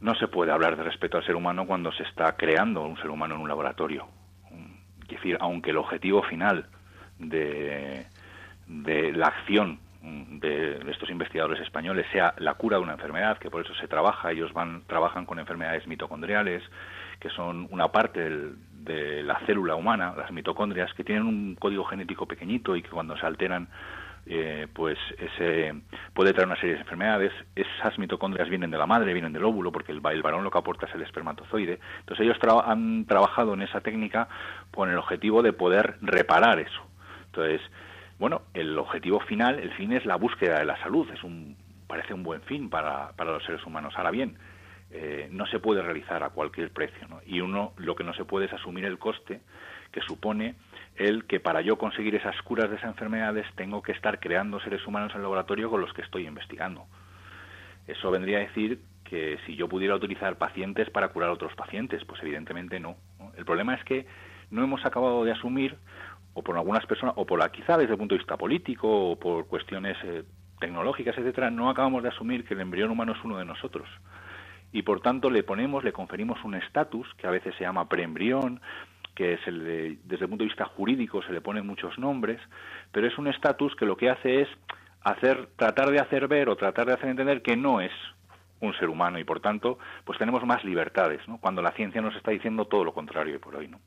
[0.00, 3.10] No se puede hablar de respeto al ser humano cuando se está creando un ser
[3.10, 4.06] humano en un laboratorio.
[5.02, 6.66] Es decir, aunque el objetivo final
[7.18, 8.06] de,
[8.66, 13.64] de la acción de estos investigadores españoles sea la cura de una enfermedad, que por
[13.64, 16.62] eso se trabaja, ellos van trabajan con enfermedades mitocondriales,
[17.20, 21.84] que son una parte del- de la célula humana, las mitocondrias, que tienen un código
[21.84, 23.68] genético pequeñito y que cuando se alteran
[24.26, 25.74] eh, pues ese
[26.14, 27.32] puede traer una serie de enfermedades.
[27.54, 30.58] Esas mitocondrias vienen de la madre, vienen del óvulo, porque el, el varón lo que
[30.58, 31.78] aporta es el espermatozoide.
[32.00, 34.28] Entonces ellos han trabajado en esa técnica
[34.70, 36.82] con el objetivo de poder reparar eso.
[37.26, 37.60] Entonces,
[38.18, 41.08] bueno, el objetivo final, el fin es la búsqueda de la salud.
[41.12, 43.92] Es un parece un buen fin para, para los seres humanos.
[43.96, 44.38] Ahora bien,
[44.96, 47.20] eh, no se puede realizar a cualquier precio, ¿no?
[47.26, 49.40] Y uno lo que no se puede es asumir el coste
[49.90, 50.54] que supone
[50.94, 54.86] el que para yo conseguir esas curas de esas enfermedades tengo que estar creando seres
[54.86, 56.86] humanos en el laboratorio con los que estoy investigando.
[57.88, 62.04] Eso vendría a decir que si yo pudiera utilizar pacientes para curar a otros pacientes,
[62.04, 62.94] pues evidentemente no.
[63.18, 63.32] ¿no?
[63.36, 64.06] El problema es que
[64.52, 65.76] no hemos acabado de asumir,
[66.34, 69.18] o por algunas personas, o por la, quizá desde el punto de vista político, o
[69.18, 70.22] por cuestiones eh,
[70.60, 73.88] tecnológicas, etcétera, no acabamos de asumir que el embrión humano es uno de nosotros.
[74.74, 78.60] Y por tanto le ponemos, le conferimos un estatus que a veces se llama preembrión,
[79.14, 82.40] que se le- desde el punto de vista jurídico se le ponen muchos nombres,
[82.90, 84.48] pero es un estatus que lo que hace es
[85.04, 87.92] hacer, tratar de hacer ver o tratar de hacer entender que no es
[88.60, 91.38] un ser humano y por tanto pues tenemos más libertades, ¿no?
[91.38, 93.78] Cuando la ciencia nos está diciendo todo lo contrario por hoy, ¿no?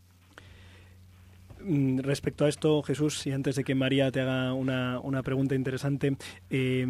[1.67, 5.53] Mm, Respecto a esto, Jesús, y antes de que María te haga una, una pregunta
[5.53, 6.15] interesante,
[6.49, 6.85] eh,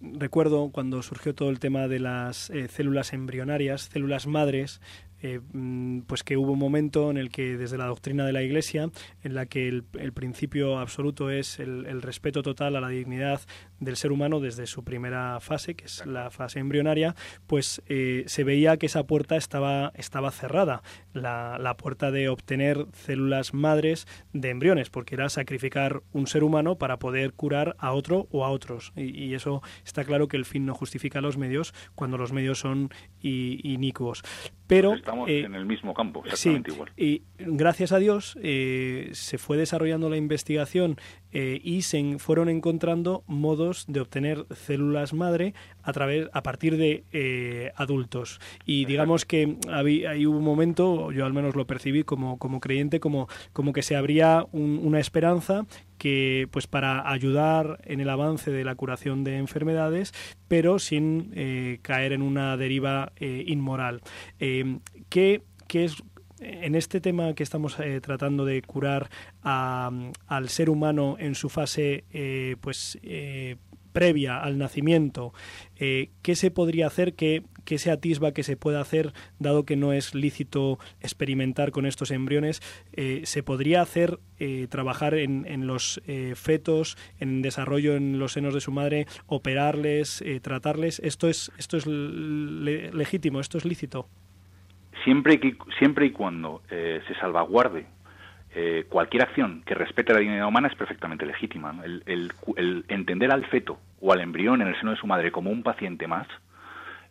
[0.00, 4.80] recuerdo cuando surgió todo el tema de las eh, células embrionarias, células madres,
[5.22, 8.42] eh, mm, pues que hubo un momento en el que desde la doctrina de la
[8.42, 8.90] Iglesia,
[9.22, 13.40] en la que el, el principio absoluto es el, el respeto total a la dignidad
[13.80, 17.14] del ser humano desde su primera fase, que es la fase embrionaria,
[17.46, 22.86] pues eh, se veía que esa puerta estaba, estaba cerrada, la, la puerta de obtener
[22.92, 28.28] células madres de embriones, porque era sacrificar un ser humano para poder curar a otro
[28.30, 28.92] o a otros.
[28.96, 32.58] Y, y eso está claro que el fin no justifica los medios cuando los medios
[32.58, 32.90] son
[33.22, 34.22] inicuos.
[34.70, 36.90] Pero Estamos eh, en el mismo campo, Sí, exactamente igual.
[36.96, 40.96] y gracias a Dios eh, se fue desarrollando la investigación
[41.32, 47.04] eh, y se fueron encontrando modos de obtener células madre a través a partir de
[47.76, 52.38] adultos y digamos que había, ahí hubo un momento yo al menos lo percibí como,
[52.38, 55.66] como creyente como, como que se abría un- una esperanza
[56.00, 60.14] que pues para ayudar en el avance de la curación de enfermedades
[60.48, 64.00] pero sin eh, caer en una deriva eh, inmoral.
[64.38, 64.78] Eh,
[65.10, 65.42] ¿qué,
[65.74, 66.02] es
[66.40, 69.10] en este tema que estamos tratando de curar
[69.42, 72.04] al ser humano en su fase
[72.62, 72.98] pues
[73.92, 75.32] previa al nacimiento,
[75.76, 77.14] eh, ¿qué se podría hacer?
[77.14, 81.86] ¿Qué, qué se atisba que se pueda hacer, dado que no es lícito experimentar con
[81.86, 82.60] estos embriones?
[82.92, 86.00] Eh, ¿Se podría hacer eh, trabajar en, en los
[86.34, 91.00] fetos, en desarrollo en los senos de su madre, operarles, tratarles?
[91.00, 93.40] ¿Esto es, esto es le- legítimo?
[93.40, 94.08] ¿Esto es lícito?
[95.04, 95.40] siempre
[95.78, 97.86] siempre y cuando se salvaguarde
[98.54, 101.74] eh, cualquier acción que respete la dignidad humana es perfectamente legítima.
[101.84, 105.50] El, el entender al feto o al embrión en el seno de su madre como
[105.50, 106.26] un paciente más,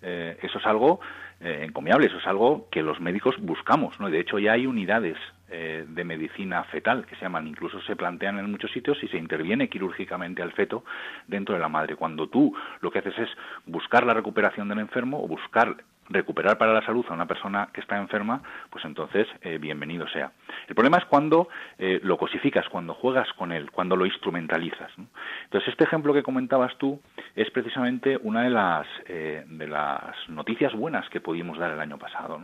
[0.02, 1.00] eh, eso es algo
[1.42, 4.00] eh, encomiable, eso es algo que los médicos buscamos.
[4.00, 4.10] ¿no?
[4.10, 5.18] De hecho, ya hay unidades
[5.50, 9.18] eh, de medicina fetal que se llaman, incluso se plantean en muchos sitios y se
[9.18, 10.84] interviene quirúrgicamente al feto
[11.28, 11.96] dentro de la madre.
[11.96, 13.30] Cuando tú lo que haces es
[13.66, 15.76] buscar la recuperación del enfermo o buscar
[16.10, 20.32] recuperar para la salud a una persona que está enferma, pues entonces eh, bienvenido sea.
[20.68, 24.92] El problema es cuando eh, lo cosificas, cuando juegas con él, cuando lo instrumentalizas.
[25.44, 27.00] Entonces este ejemplo que comentabas tú
[27.36, 32.42] es precisamente una de las eh, las noticias buenas que pudimos dar el año pasado.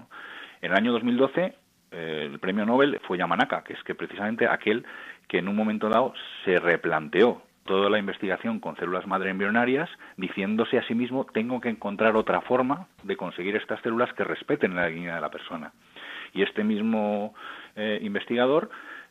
[0.62, 1.56] En el año 2012
[1.92, 4.86] eh, el premio Nobel fue Yamanaka, que es que precisamente aquel
[5.28, 10.78] que en un momento dado se replanteó toda la investigación con células madre embrionarias, diciéndose
[10.78, 14.88] a sí mismo tengo que encontrar otra forma de conseguir estas células que respeten la
[14.88, 15.74] dignidad de la persona.
[16.34, 17.34] Y este mismo
[17.76, 18.70] eh, investigador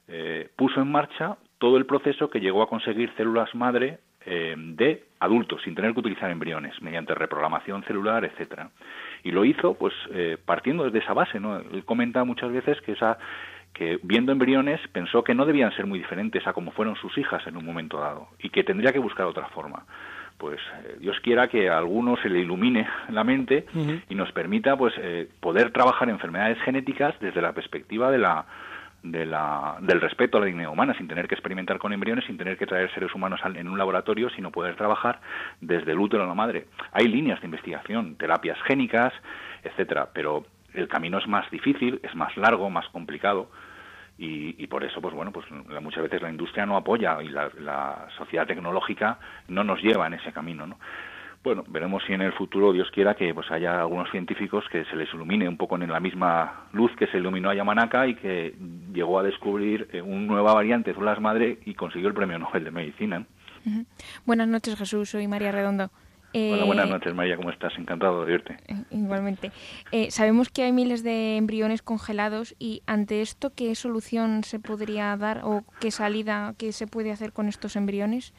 [0.08, 5.04] eh, puso en marcha todo el proceso que llegó a conseguir células madre eh, de
[5.20, 8.70] adultos, sin tener que utilizar embriones, mediante reprogramación celular, etcétera.
[9.22, 11.58] Y lo hizo, pues, eh, partiendo desde esa base, ¿no?
[11.58, 13.18] Él comenta muchas veces que esa
[13.74, 17.46] que viendo embriones pensó que no debían ser muy diferentes a como fueron sus hijas
[17.46, 19.84] en un momento dado y que tendría que buscar otra forma.
[20.38, 23.66] Pues eh, Dios quiera que a alguno se le ilumine la mente
[24.08, 28.44] y nos permita pues eh, poder trabajar enfermedades genéticas desde la perspectiva de la,
[29.02, 32.36] de la, del respeto a la dignidad humana, sin tener que experimentar con embriones, sin
[32.36, 35.20] tener que traer seres humanos al- en un laboratorio, sino poder trabajar
[35.60, 36.66] desde el útero a la madre.
[36.92, 39.12] Hay líneas de investigación, terapias génicas,
[39.62, 43.50] etcétera, pero el camino es más difícil, es más largo, más complicado.
[44.16, 45.44] Y, por eso, pues bueno, pues
[45.82, 50.14] muchas veces la industria no apoya y la, la sociedad tecnológica no nos lleva en
[50.14, 50.78] ese camino, ¿no?
[51.44, 54.96] Bueno, veremos si en el futuro, Dios quiera, que pues haya algunos científicos que se
[54.96, 58.54] les ilumine un poco en la misma luz que se iluminó a Yamanaka y que
[58.94, 62.64] llegó a descubrir eh, una nueva variante de células madre y consiguió el premio Nobel
[62.64, 63.26] de Medicina.
[64.24, 65.10] Buenas noches, Jesús.
[65.10, 65.90] Soy María Redondo.
[66.36, 67.78] Hola, Eh, buenas noches, María, ¿cómo estás?
[67.78, 68.56] Encantado de verte.
[68.66, 69.52] eh, Igualmente.
[69.92, 75.16] Eh, sabemos que hay miles de embriones congelados y ante esto, ¿qué solución se podría
[75.16, 78.34] dar o qué salida qué se puede hacer con estos embriones?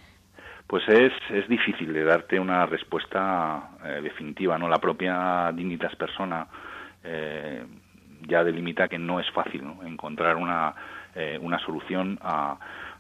[0.68, 4.68] Pues es, es difícil de darte una respuesta eh, definitiva, ¿no?
[4.68, 6.48] La propia Dignitas Persona
[7.02, 7.64] eh,
[8.28, 9.84] ya delimita que no es fácil ¿no?
[9.88, 10.74] encontrar una,
[11.16, 12.58] eh, una solución a,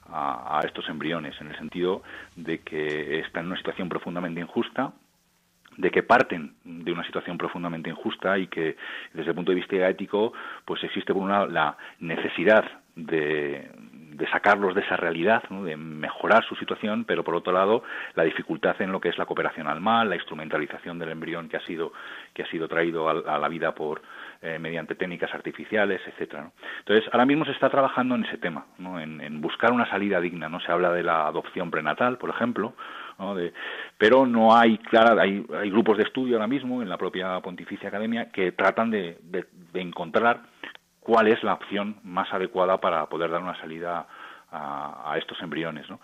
[0.09, 2.03] a, a estos embriones, en el sentido
[2.35, 4.93] de que están en una situación profundamente injusta,
[5.77, 8.77] de que parten de una situación profundamente injusta y que
[9.13, 12.63] desde el punto de vista ético pues existe por la necesidad
[12.95, 13.69] de,
[14.15, 17.83] de sacarlos de esa realidad, de mejorar su situación, pero por otro lado
[18.15, 21.57] la dificultad en lo que es la cooperación al mal, la instrumentalización del embrión que
[21.57, 21.91] ha sido
[22.33, 24.01] que ha sido traído a la vida por
[24.45, 26.51] eh, mediante técnicas artificiales, etcétera.
[26.79, 28.99] Entonces, ahora mismo se está trabajando en ese tema, ¿no?
[28.99, 30.47] en, en buscar una salida digna.
[30.49, 32.73] No se habla de la adopción prenatal, por ejemplo,
[33.17, 33.33] ¿no?
[33.35, 33.53] De-
[33.97, 37.89] pero no hay clara, hay, hay grupos de estudio ahora mismo en la propia Pontificia
[37.89, 40.41] Academia que tratan de, de- de encontrar
[40.99, 44.05] cuál es la opción más adecuada para poder dar una salida
[44.51, 45.99] a, a estos embriones, ¿no?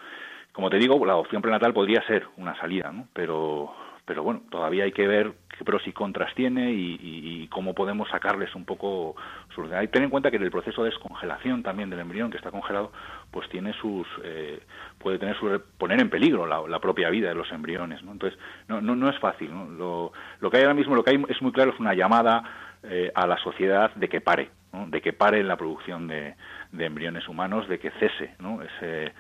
[0.52, 3.08] Como te digo, la adopción prenatal podría ser una salida, ¿no?
[3.14, 3.74] Pero,
[4.12, 8.54] pero bueno, todavía hay que ver qué pros y contras tiene y, cómo podemos sacarles
[8.56, 9.16] un poco
[9.56, 9.80] solución.
[9.80, 12.52] Hay que tener en cuenta que el proceso de descongelación también del embrión que está
[12.52, 12.92] congelado,
[13.32, 14.60] pues tiene sus eh,
[15.00, 18.12] puede tener su poner en peligro la, la propia vida de los embriones, ¿no?
[18.12, 19.70] Entonces no, no, no es fácil, ¿no?
[19.70, 22.44] Lo, lo que hay ahora mismo, lo que hay es muy claro es una llamada
[22.84, 24.88] eh, a la sociedad de que pare, ¿no?
[24.88, 26.36] de que pare la producción de,
[26.74, 28.62] de embriones humanos, de que cese, ¿no?
[28.62, 29.14] Ese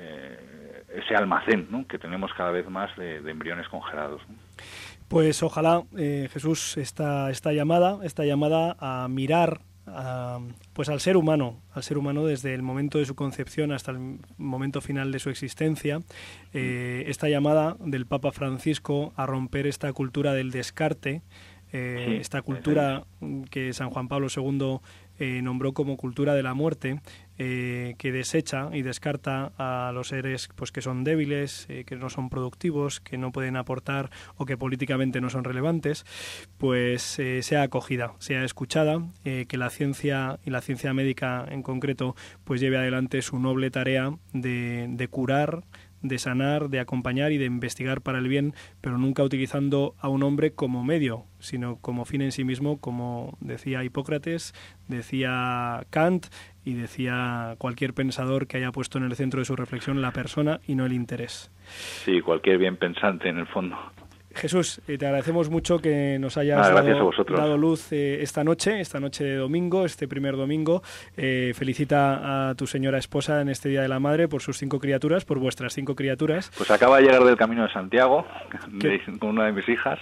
[0.00, 1.86] eh, ese almacén ¿no?
[1.86, 4.22] que tenemos cada vez más de, de embriones congelados.
[4.28, 4.34] ¿no?
[5.10, 10.38] Pues ojalá, eh, Jesús, esta, esta llamada, esta llamada a mirar a,
[10.72, 14.20] pues al ser humano, al ser humano desde el momento de su concepción hasta el
[14.38, 15.98] momento final de su existencia,
[16.52, 21.22] eh, esta llamada del Papa Francisco a romper esta cultura del descarte,
[21.72, 23.04] eh, Sí, esta cultura
[23.50, 24.78] que San Juan Pablo II
[25.22, 27.02] eh, nombró como cultura de la muerte,
[27.36, 32.08] eh, que desecha y descarta a los seres pues que son débiles, eh, que no
[32.08, 36.06] son productivos, que no pueden aportar o que políticamente no son relevantes,
[36.56, 42.60] pues sea acogida, sea escuchada, que la ciencia y la ciencia médica en concreto pues
[42.62, 45.64] lleve adelante su noble tarea de curar,
[46.02, 50.22] de sanar, de acompañar y de investigar para el bien, pero nunca utilizando a un
[50.22, 54.54] hombre como medio, sino como fin en sí mismo, como decía Hipócrates,
[54.88, 56.26] decía Kant
[56.64, 60.60] y decía cualquier pensador que haya puesto en el centro de su reflexión la persona
[60.66, 61.50] y no el interés.
[62.04, 63.76] Sí, cualquier bien pensante en el fondo.
[64.34, 66.82] Jesús, eh, te agradecemos mucho que nos hayas Ah,
[67.28, 70.82] dado, luz eh, esta noche, esta noche de domingo, este primer domingo.
[71.16, 74.78] Eh, felicita a tu señora esposa en este Día de la Madre por sus cinco
[74.78, 76.50] criaturas, por vuestras cinco criaturas.
[76.56, 78.26] Pues acaba de llegar del Camino de Santiago
[79.18, 79.98] con una de mis hijas,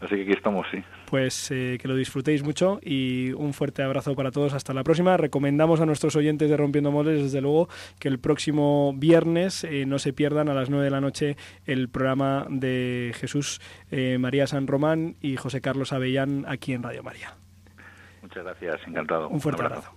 [0.00, 0.82] así que aquí estamos, sí.
[1.06, 4.52] Pues eh, que lo disfrutéis mucho y un fuerte abrazo para todos.
[4.54, 5.16] Hasta la próxima.
[5.16, 9.98] Recomendamos a nuestros oyentes de Rompiendo Moldes, desde luego, que el próximo viernes eh, no
[9.98, 11.36] se pierdan a las 9 de la noche
[11.66, 13.60] el programa de Jesús
[13.90, 17.34] eh, María San Román y José Carlos Avellán aquí en Radio María.
[18.22, 19.28] Muchas gracias, encantado.
[19.28, 19.92] Un fuerte abrazo.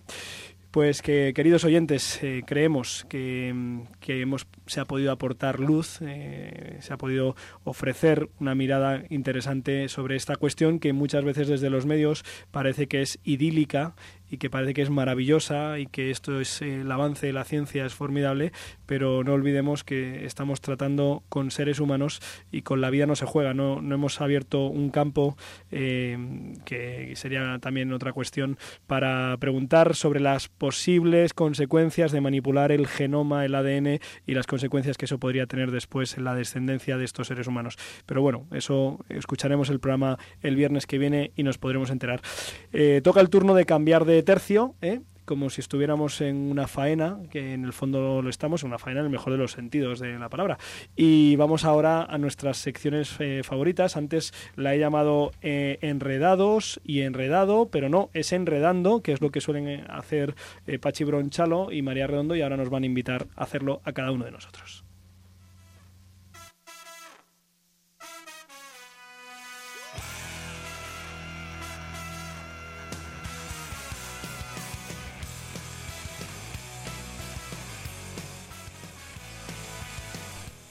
[0.73, 5.99] Pues que, queridos oyentes, eh, creemos que, mm, que hemos, se ha podido aportar luz,
[6.01, 11.69] eh, se ha podido ofrecer una mirada interesante sobre esta cuestión que muchas veces desde
[11.69, 13.93] los medios parece que es idílica
[14.33, 17.43] y que parece que es maravillosa y que esto es eh, el avance de la
[17.43, 18.51] ciencia es formidable,
[18.87, 22.19] pero no olvidemos que estamos tratando con seres humanos
[22.51, 25.37] y con la vida no se juega, no, no hemos abierto un campo
[25.69, 26.17] eh,
[26.65, 33.45] que sería también otra cuestión para preguntar sobre las posibles consecuencias de manipular el genoma,
[33.45, 37.27] el ADN y las consecuencias que eso podría tener después en la descendencia de estos
[37.27, 37.77] seres humanos.
[38.07, 42.23] Pero bueno, eso escucharemos el programa el viernes que viene y nos podremos enterar.
[42.71, 45.01] Eh, toca el turno de cambiar de tercio, ¿eh?
[45.25, 48.99] como si estuviéramos en una faena, que en el fondo lo estamos, en una faena
[48.99, 50.57] en el mejor de los sentidos de la palabra.
[50.95, 53.97] Y vamos ahora a nuestras secciones eh, favoritas.
[53.97, 59.31] Antes la he llamado eh, enredados y enredado, pero no, es enredando, que es lo
[59.31, 60.35] que suelen eh, hacer
[60.67, 63.93] eh, Pachi Bronchalo y María Redondo, y ahora nos van a invitar a hacerlo a
[63.93, 64.82] cada uno de nosotros.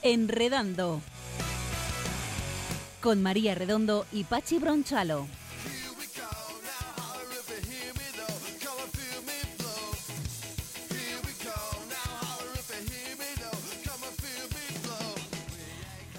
[0.02, 1.00] Enredando.
[3.00, 5.28] Con María Redondo y Pachi Bronchalo.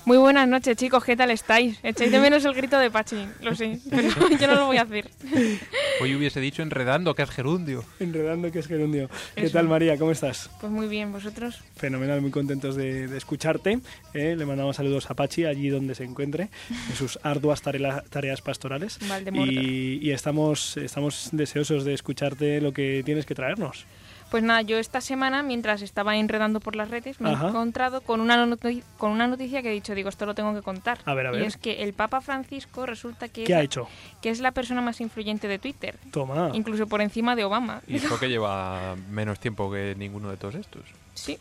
[0.05, 1.03] Muy buenas noches, chicos.
[1.03, 1.77] ¿Qué tal estáis?
[1.83, 4.83] Echáis de menos el grito de Pachi, lo sé, pero yo no lo voy a
[4.83, 5.09] hacer.
[6.03, 7.85] Hoy hubiese dicho enredando, que es gerundio.
[7.99, 9.09] Enredando, que es gerundio.
[9.35, 9.53] ¿Qué Eso.
[9.53, 9.97] tal, María?
[9.97, 10.49] ¿Cómo estás?
[10.59, 11.61] Pues muy bien, ¿vosotros?
[11.77, 13.79] Fenomenal, muy contentos de, de escucharte.
[14.13, 14.35] ¿eh?
[14.37, 16.49] Le mandamos saludos a Pachi allí donde se encuentre,
[16.89, 18.99] en sus arduas tarela- tareas pastorales.
[19.33, 23.85] Y, y estamos, estamos deseosos de escucharte lo que tienes que traernos.
[24.33, 27.45] Pues nada, yo esta semana, mientras estaba enredando por las redes, me Ajá.
[27.45, 30.55] he encontrado con una, noti- con una noticia que he dicho, digo, esto lo tengo
[30.55, 30.97] que contar.
[31.05, 31.43] A ver, a ver.
[31.43, 33.87] Y es que el Papa Francisco resulta que, es ¿Qué ha la- hecho?
[34.23, 35.99] que es la persona más influyente de Twitter.
[36.09, 36.49] Toma.
[36.55, 37.83] Incluso por encima de Obama.
[37.87, 40.81] Y creo que lleva menos tiempo que ninguno de todos estos.
[41.13, 41.37] Sí.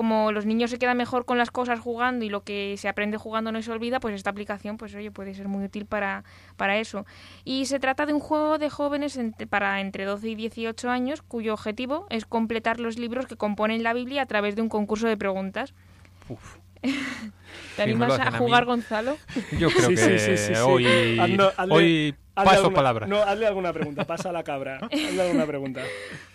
[0.00, 3.18] Como los niños se quedan mejor con las cosas jugando y lo que se aprende
[3.18, 6.24] jugando no se olvida, pues esta aplicación pues oye, puede ser muy útil para,
[6.56, 7.04] para eso.
[7.44, 11.20] Y se trata de un juego de jóvenes ent- para entre 12 y 18 años
[11.20, 15.06] cuyo objetivo es completar los libros que componen la Biblia a través de un concurso
[15.06, 15.74] de preguntas.
[16.82, 19.16] ¿Te Sí, animas hacen a a jugar, Gonzalo?
[19.58, 20.60] Yo creo Sí, que sí, sí, sí, sí.
[20.60, 20.84] hoy,
[21.18, 23.06] Hazlo- hazle- hoy hazle paso alguna- palabra.
[23.06, 24.78] No, hazle alguna pregunta, pasa la cabra.
[24.92, 25.82] Hazle alguna pregunta.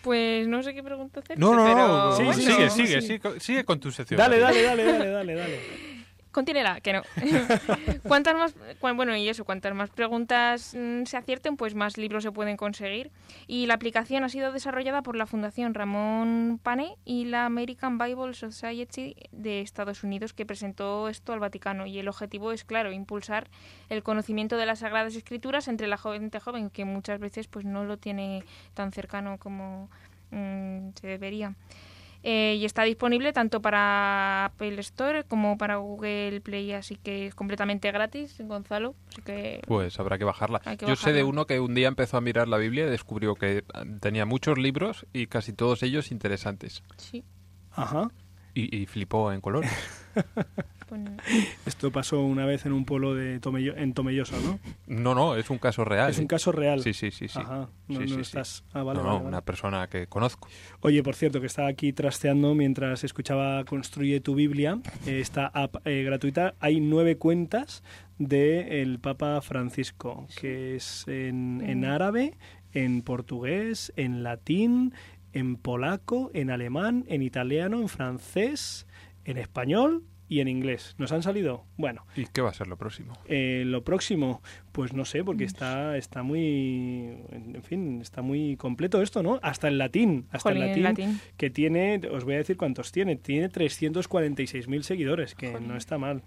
[0.01, 1.37] Pues no sé qué pregunta hacer.
[1.39, 2.11] No, no, pero no.
[2.15, 3.07] Sí, bueno, sí, sigue, sí, sigue, sí.
[3.07, 4.17] sigue, sigue con tu sección.
[4.17, 5.94] Dale, dale, dale, dale, dale, dale.
[6.35, 7.01] Contiene que no.
[8.03, 12.31] cuantas más, bueno, y eso, cuantas más preguntas mm, se acierten, pues más libros se
[12.33, 13.09] pueden conseguir.
[13.47, 18.33] Y la aplicación ha sido desarrollada por la Fundación Ramón Pane y la American Bible
[18.33, 21.85] Society de Estados Unidos, que presentó esto al Vaticano.
[21.85, 23.47] Y el objetivo es, claro, impulsar
[23.87, 27.85] el conocimiento de las Sagradas Escrituras entre la gente joven, que muchas veces pues no
[27.85, 29.89] lo tiene tan cercano como
[30.31, 31.55] mm, se debería.
[32.27, 37.35] Eh, y está disponible tanto para Apple Store como para Google Play, así que es
[37.35, 38.95] completamente gratis, Gonzalo.
[39.09, 40.57] Así que Pues habrá que bajarla.
[40.59, 43.35] Que Yo sé de uno que un día empezó a mirar la Biblia y descubrió
[43.35, 43.63] que
[44.01, 46.81] tenía muchos libros y casi todos ellos interesantes.
[46.97, 47.23] sí.
[47.77, 48.09] Ajá.
[48.55, 49.69] Y, y flipó en colores.
[50.89, 51.01] pues,
[51.65, 54.59] Esto pasó una vez en un pueblo de Tomello- en Tomelloso, ¿no?
[54.87, 56.09] No, no, es un caso real.
[56.09, 56.81] Es un caso real.
[56.81, 57.27] Sí, sí, sí.
[57.27, 57.37] sí.
[57.37, 57.69] Ajá.
[57.89, 58.21] No, Sí, no sí, sí.
[58.21, 58.63] estás...
[58.73, 59.27] Ah, vale, No, no, vale, vale.
[59.27, 60.47] una persona que conozco.
[60.81, 65.85] Oye, por cierto, que estaba aquí trasteando mientras escuchaba Construye tu Biblia, eh, esta app
[65.85, 66.55] eh, gratuita.
[66.61, 67.83] Hay nueve cuentas
[68.19, 71.85] de el Papa Francisco, que es en, en Mm.
[71.85, 72.37] árabe,
[72.73, 74.93] en portugués, en latín,
[75.35, 78.87] en polaco, en alemán, en italiano, en francés,
[79.25, 80.95] en español y en inglés.
[80.97, 81.65] ¿Nos han salido?
[81.77, 83.13] Bueno, ¿Y qué va a ser lo próximo?
[83.27, 89.03] eh, lo próximo, pues no sé, porque está, está muy, en fin, está muy completo
[89.03, 89.39] esto, ¿no?
[89.43, 91.19] Hasta en latín, hasta jolín, en latín, latín.
[91.37, 96.23] que tiene, os voy a decir cuántos tiene, tiene 346.000 seguidores, que no está mal.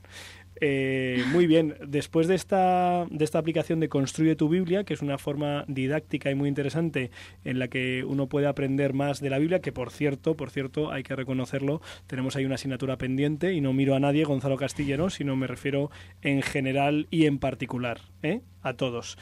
[0.61, 5.03] Eh, muy bien, después de esta, de esta aplicación de Construye tu Biblia, que es
[5.03, 7.11] una forma didáctica y muy interesante
[7.45, 10.91] en la que uno puede aprender más de la Biblia, que por cierto, por cierto,
[10.91, 15.11] hay que reconocerlo, tenemos ahí una asignatura pendiente y no miro a nadie, Gonzalo Castillero,
[15.11, 15.91] sino me refiero
[16.23, 18.41] en general y en particular, ¿eh?
[18.63, 19.17] a todos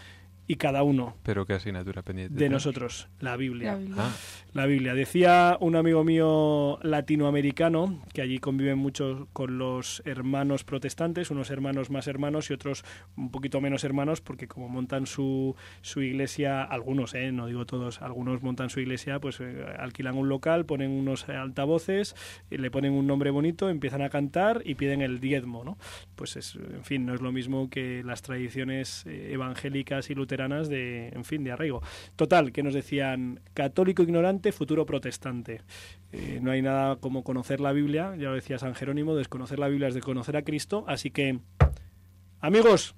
[0.46, 2.34] y cada uno Pero qué asignatura pendiente.
[2.34, 3.72] de nosotros, la Biblia.
[3.72, 3.96] La Biblia.
[3.98, 4.16] Ah,
[4.52, 4.94] La Biblia.
[4.94, 11.90] Decía un amigo mío latinoamericano, que allí conviven mucho con los hermanos protestantes, unos hermanos
[11.90, 12.84] más hermanos y otros
[13.16, 18.00] un poquito menos hermanos, porque como montan su, su iglesia, algunos, eh, no digo todos,
[18.02, 22.14] algunos montan su iglesia, pues eh, alquilan un local, ponen unos altavoces,
[22.50, 25.76] eh, le ponen un nombre bonito, empiezan a cantar y piden el diezmo, ¿no?
[26.14, 30.35] Pues es, en fin, no es lo mismo que las tradiciones eh, evangélicas y luteranas
[30.36, 31.82] de, en fin, de arraigo.
[32.16, 35.62] Total, que nos decían católico ignorante, futuro protestante.
[36.12, 39.68] Eh, no hay nada como conocer la Biblia, ya lo decía San Jerónimo, desconocer la
[39.68, 41.40] Biblia es desconocer a Cristo, así que,
[42.40, 42.94] amigos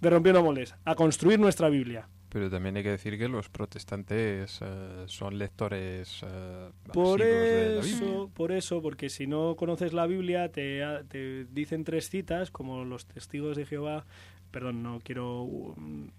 [0.00, 2.08] de Rompiendo Moles, a construir nuestra Biblia.
[2.28, 7.70] pero también hay que decir que los protestantes eh, son lectores eh, Por asiduos de
[7.70, 8.08] la Biblia.
[8.08, 12.84] eso, por eso, porque si no conoces la Biblia, te, te dicen tres citas, como
[12.84, 14.04] los testigos de Jehová
[14.50, 15.74] perdón, no quiero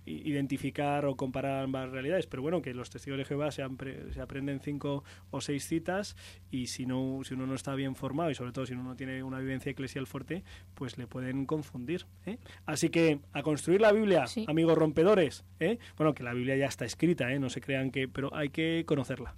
[0.05, 4.11] i- identificar o comparar ambas realidades, pero bueno, que los testigos de Jehová se, apre-
[4.13, 6.15] se aprenden cinco o seis citas
[6.51, 8.95] y si no si uno no está bien formado y sobre todo si uno no
[8.95, 10.43] tiene una vivencia eclesial fuerte,
[10.75, 12.05] pues le pueden confundir.
[12.25, 12.37] ¿eh?
[12.65, 14.45] Así que a construir la Biblia, Sí.
[14.47, 15.79] amigos rompedores, ¿eh?
[15.97, 17.39] bueno, que la Biblia ya está escrita, ¿eh?
[17.39, 19.35] no se crean que, pero hay que conocerla.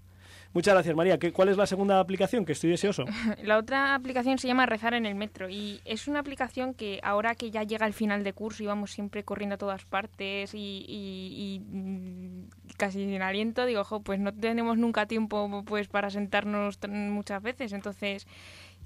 [0.52, 1.20] Muchas gracias, María.
[1.20, 2.43] ¿Qué, ¿Cuál es la segunda aplicación?
[2.43, 3.06] Que estoy deseoso.
[3.43, 7.36] La otra aplicación se llama Rezar en el Metro y es una aplicación que ahora
[7.36, 10.86] que ya llega el final de curso y vamos siempre corriendo a todas partes y,
[10.88, 16.10] y- y, mm, casi sin aliento, digo, "Jo, pues no tenemos nunca tiempo pues para
[16.10, 17.72] sentarnos muchas veces.
[17.74, 18.26] Entonces,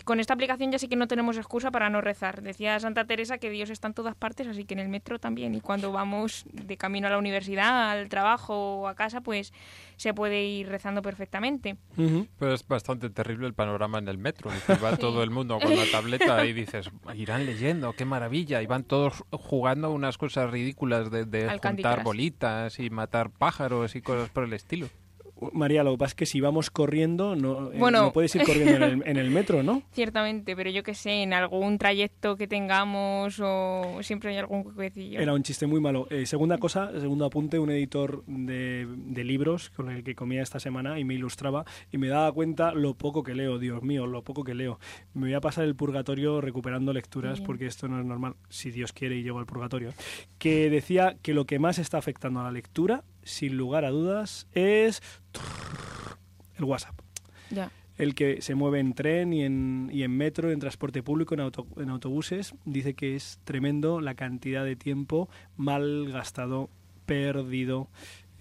[0.06, 2.42] con esta aplicación ya sí que no tenemos excusa para no rezar.
[2.42, 5.56] Decía Santa Teresa que Dios está en todas partes, así que en el metro también.
[5.56, 9.54] Y cuando vamos de camino a la universidad, al trabajo o a casa, pues
[9.96, 11.78] se puede ir rezando perfectamente.
[11.96, 14.52] Pero es bastante terrible el panorama en el metro.
[14.68, 14.98] que va Sí.
[14.98, 18.62] todo el mundo con la tableta y dices, irán leyendo, qué maravilla.
[18.62, 24.02] Y van todos jugando unas cosas ridículas de, de juntar bolitas y matar pájaros y
[24.02, 24.88] cosas por el estilo.
[25.54, 28.02] María, lo que pasa es que si vamos corriendo, no, eh, Bueno.
[28.04, 29.82] no puedes ir corriendo en el, en el metro, ¿no?
[29.94, 35.20] Ciertamente, pero yo que sé, en algún trayecto que tengamos o siempre hay algún jueguecillo.
[35.20, 36.08] Era un chiste muy malo.
[36.10, 40.60] Eh, segunda cosa, segundo apunte, un editor de, de libros con el que comía esta
[40.60, 44.24] semana y me ilustraba y me daba cuenta lo poco que leo, Dios mío, lo
[44.24, 44.80] poco que leo.
[45.14, 47.46] Me voy a pasar el purgatorio recuperando lecturas Bien.
[47.46, 49.94] porque esto no es normal, si Dios quiere y llego al purgatorio.
[50.38, 54.48] Que decía que lo que más está afectando a la lectura, sin lugar a dudas,
[54.54, 55.02] es
[56.58, 57.00] el WhatsApp.
[57.50, 57.72] Ya.
[57.98, 61.42] El que se mueve en tren y en, y en metro, en transporte público, en,
[61.42, 66.70] auto- en autobuses, dice que es tremendo la cantidad de tiempo mal gastado,
[67.06, 67.90] perdido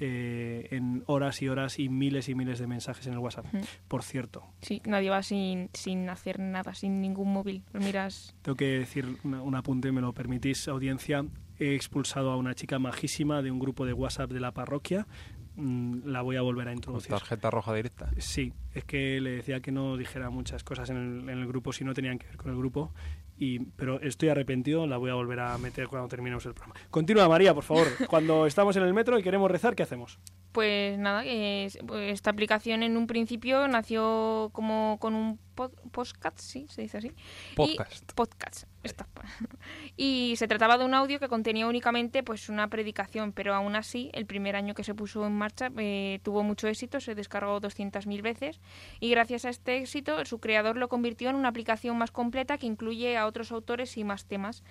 [0.01, 3.45] eh, en horas y horas y miles y miles de mensajes en el WhatsApp.
[3.89, 7.63] Por cierto, Sí, nadie va sin, sin hacer nada, sin ningún móvil.
[7.75, 8.35] Miras.
[8.43, 11.25] tengo que decir un apunte, me lo permitís, audiencia.
[11.59, 15.07] He expulsado a una chica majísima de un grupo de WhatsApp de la parroquia.
[15.55, 17.11] Mm, La voy a volver a introducir.
[17.11, 18.11] tarjeta roja directa.
[18.19, 21.73] Sí, es que le decía que no dijera muchas cosas en el, en el grupo
[21.73, 22.93] si no tenían que ver con el grupo.
[23.39, 26.79] Y, pero estoy arrepentido, la voy a volver a meter cuando terminemos el programa.
[26.91, 27.87] Continúa, María, por favor.
[28.09, 30.21] Cuando estamos en el metro y queremos rezar, ¿qué hacemos?
[30.53, 36.83] Pues nada, esta aplicación en un principio nació como con un pod- podcast, sí, se
[36.83, 37.09] dice así.
[37.09, 38.13] Y- Podcast.
[38.13, 38.65] podcast.
[38.83, 39.07] esta-
[39.97, 44.11] Y se trataba de un audio que contenía únicamente pues una predicación, pero aún así,
[44.15, 48.23] el primer año que se puso en marcha eh, tuvo mucho éxito, se descargó 200.000
[48.23, 48.61] veces
[49.01, 52.67] y gracias a este éxito su creador lo convirtió en una aplicación más completa que
[52.67, 54.63] incluye a otros autores y más temas.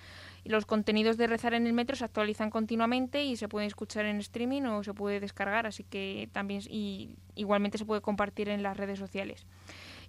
[0.44, 4.18] Los contenidos de Rezar en el Metro se actualizan continuamente y se pueden escuchar en
[4.18, 8.76] streaming o se puede descargar, así que también y igualmente se puede compartir en las
[8.76, 9.46] redes sociales.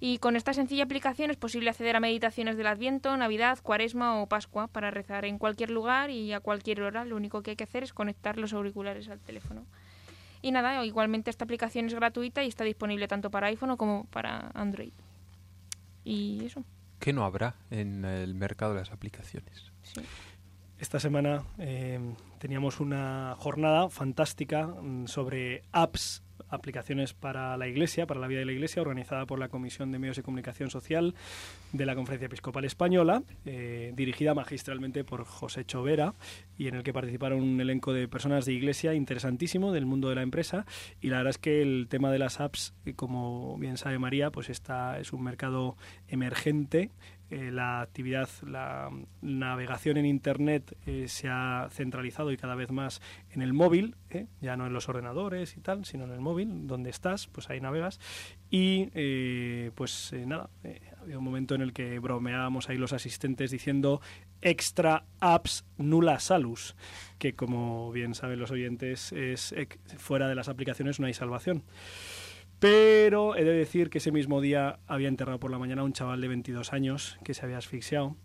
[0.06, 4.28] Y con esta sencilla aplicación es posible acceder a meditaciones del Adviento, Navidad, Cuaresma o
[4.28, 7.06] Pascua para rezar en cualquier lugar y a cualquier hora.
[7.06, 9.66] Lo único que hay que hacer es conectar los auriculares al teléfono.
[10.41, 14.51] Y nada, igualmente esta aplicación es gratuita y está disponible tanto para iPhone como para
[14.54, 14.91] Android.
[16.04, 16.66] Y eso.
[16.99, 19.72] ¿Qué no habrá en el mercado de las aplicaciones?
[19.84, 20.01] Sí.
[20.80, 21.97] Esta semana eh,
[22.39, 26.24] teníamos una jornada fantástica mm, sobre apps,
[26.54, 29.99] aplicaciones para la Iglesia, para la vida de la Iglesia, organizada por la Comisión de
[29.99, 31.16] Medios de Comunicación Social
[31.72, 36.14] de la Conferencia Episcopal Española, eh, dirigida magistralmente por José Chovera
[36.58, 40.16] y en el que participaron un elenco de personas de Iglesia interesantísimo del mundo de
[40.16, 40.66] la empresa.
[41.01, 44.32] Y la verdad es que el tema de las apps, eh, como bien sabe María,
[44.32, 45.76] pues está, es un mercado
[46.08, 46.91] emergente
[47.34, 53.02] eh, la actividad, la navegación en Internet eh, se ha centralizado y cada vez más
[53.32, 54.28] en el móvil, ¿eh?
[54.40, 57.60] ya no en los ordenadores y tal, sino en el móvil, donde estás, pues ahí
[57.60, 58.00] navegas.
[58.52, 62.94] Y eh, pues eh, nada, eh, había un momento en el que bromeábamos ahí los
[62.94, 64.00] asistentes diciendo
[64.44, 66.76] extra apps nula salus,
[67.18, 69.56] que como bien saben los oyentes, es
[69.98, 71.64] fuera de las aplicaciones no hay salvación.
[72.64, 75.91] Pero he de decir que ese mismo día había enterrado por la mañana a un
[75.91, 78.16] chaval de 22 años que se había asfixiado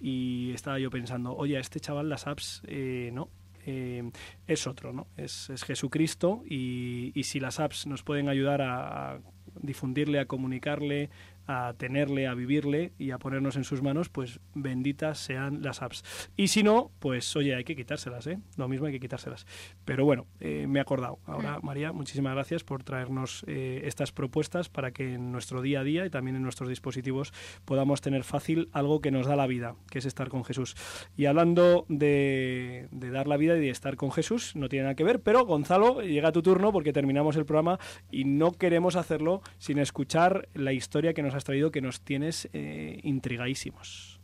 [0.00, 3.28] y estaba yo pensando, oye, este chaval las apps eh, no.
[3.66, 4.10] eh,
[4.46, 5.08] es otro, ¿no?
[5.18, 9.20] Es, es Jesucristo y, y si las apps nos pueden ayudar a
[9.60, 11.10] difundirle, a comunicarle,
[11.46, 16.04] a tenerle, a vivirle y a ponernos en sus manos, pues benditas sean las apps.
[16.36, 18.38] Y si no, pues oye, hay que quitárselas, ¿eh?
[18.56, 19.46] Lo mismo hay que quitárselas.
[19.84, 21.18] Pero bueno, eh, me he acordado.
[21.26, 25.84] Ahora, María, muchísimas gracias por traernos eh, estas propuestas para que en nuestro día a
[25.84, 27.32] día y también en nuestros dispositivos
[27.64, 30.76] podamos tener fácil algo que nos da la vida, que es estar con Jesús.
[31.16, 34.94] Y hablando de, de dar la vida y de estar con Jesús, no tiene nada
[34.94, 37.78] que ver, pero Gonzalo, llega tu turno porque terminamos el programa
[38.10, 42.48] y no queremos hacerlo sin escuchar la historia que nos has traído que nos tienes
[42.52, 44.20] eh, intrigadísimos.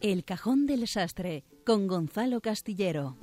[0.00, 3.16] El Cajón del Sastre con Gonzalo Castillero.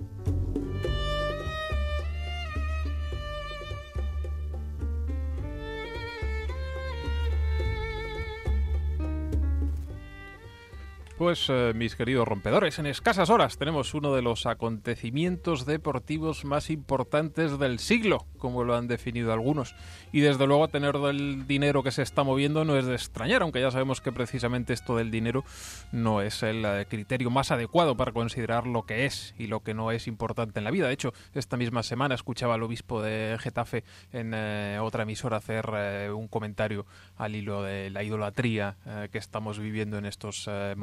[11.23, 16.69] Pues eh, mis queridos rompedores, en escasas horas tenemos uno de los acontecimientos deportivos más
[16.69, 19.73] importantes del siglo, como lo han definido algunos.
[20.11, 23.61] Y desde luego tener el dinero que se está moviendo no es de extrañar, aunque
[23.61, 25.45] ya sabemos que precisamente esto del dinero
[25.93, 29.73] no es el eh, criterio más adecuado para considerar lo que es y lo que
[29.73, 30.87] no es importante en la vida.
[30.87, 35.69] De hecho, esta misma semana escuchaba al obispo de Getafe en eh, otra emisora hacer
[35.73, 38.75] eh, un comentario al hilo de la idolatría
[39.11, 40.73] que estamos viviendo en estos eh,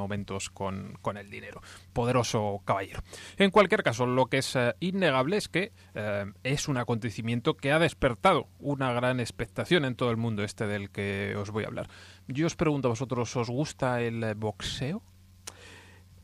[0.49, 1.61] con, con el dinero.
[1.93, 3.01] Poderoso caballero.
[3.37, 7.71] En cualquier caso, lo que es eh, innegable es que eh, es un acontecimiento que
[7.71, 11.67] ha despertado una gran expectación en todo el mundo este del que os voy a
[11.67, 11.89] hablar.
[12.27, 15.01] Yo os pregunto a vosotros, ¿os gusta el boxeo?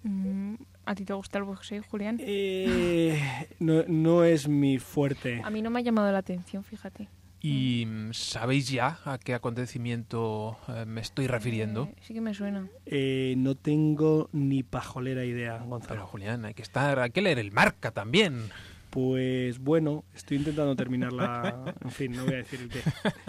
[0.03, 0.55] Mm,
[0.85, 2.17] ¿A ti te gusta el boxeo, Julián?
[2.21, 3.19] Eh,
[3.59, 5.41] no, no es mi fuerte.
[5.43, 7.09] A mí no me ha llamado la atención, fíjate.
[7.41, 11.83] ¿Y mm, sabéis ya a qué acontecimiento eh, me estoy refiriendo?
[11.83, 12.67] Eh, sí que me suena.
[12.85, 16.07] Eh, no tengo ni pajolera idea, Pero Gonzalo.
[16.07, 18.49] Julián, hay que estar, hay que leer el marca también.
[18.97, 21.75] Pues bueno, estoy intentando terminarla.
[21.83, 22.81] En fin, no voy a decir el qué.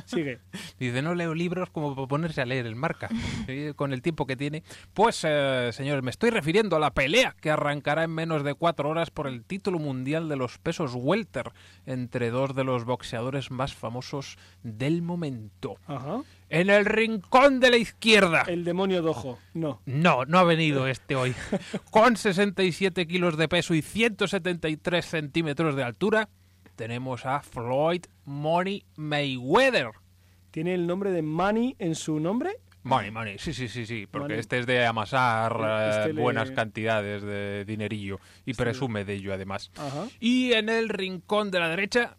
[0.06, 0.38] Sigue.
[0.80, 3.10] Dice, no leo libros como para ponerse a leer el marca.
[3.76, 4.62] Con el tiempo que tiene.
[4.94, 8.88] Pues, eh, señores, me estoy refiriendo a la pelea que arrancará en menos de cuatro
[8.88, 11.52] horas por el título mundial de los pesos welter
[11.84, 15.76] entre dos de los boxeadores más famosos del momento.
[15.86, 16.22] Ajá.
[16.50, 18.44] En el rincón de la izquierda.
[18.46, 19.38] El demonio dojo.
[19.54, 19.82] No.
[19.84, 21.34] No, no ha venido este hoy.
[21.90, 26.28] Con 67 kilos de peso y 173 centímetros de altura,
[26.76, 29.90] tenemos a Floyd Money Mayweather.
[30.50, 32.52] ¿Tiene el nombre de Money en su nombre?
[32.84, 34.38] Money, money, sí, sí, sí, sí, porque Money.
[34.38, 39.04] este es de amasar eh, Este le- buenas cantidades de dinerillo y Este le- presume
[39.04, 39.70] de ello además.
[39.76, 40.06] Ajá.
[40.20, 42.16] Y en el rincón de la derecha,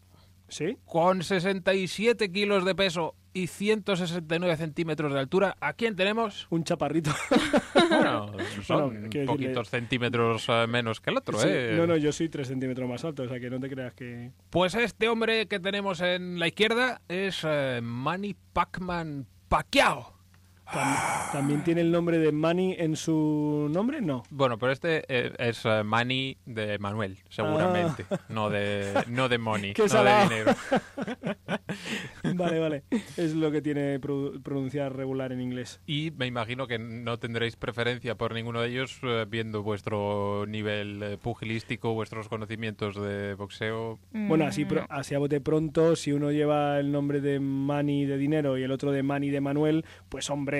[0.50, 0.78] ¿Sí?
[0.86, 6.48] con 67 kilos de peso y 169 centímetros de altura, ¿a quién tenemos?
[6.50, 7.12] Un chaparrito.
[7.90, 8.32] Bueno,
[8.64, 11.74] son Bueno, poquitos decirle- centímetros eh, menos que el otro, Sí, ¿eh?
[11.76, 14.32] No, no, yo soy tres centímetros más alto, o sea que no te creas que...
[14.52, 20.14] Pues este hombre que tenemos en la izquierda es eh, Manny Pacman Pacquiao.
[20.72, 24.02] Tam- ¿También tiene el nombre de Money en su nombre?
[24.02, 24.24] No.
[24.30, 29.72] Bueno, pero este eh, es eh, Manny de Manuel, seguramente, no de no de Money,
[29.72, 29.74] Ah.
[29.76, 30.56] Qué no de dinero.
[32.36, 32.84] Vale, vale.
[33.18, 35.80] Es lo que tiene pro- pronunciar regular en inglés.
[35.86, 41.02] Y me imagino que no tendréis preferencia por ninguno de ellos eh, viendo vuestro nivel
[41.04, 44.00] eh, pugilístico, vuestros conocimientos de boxeo.
[44.12, 48.06] Bueno, así, Mm, pro- así a bote pronto, si uno lleva el nombre de Mani
[48.06, 50.59] de dinero y el otro de Mani de Manuel, pues hombre,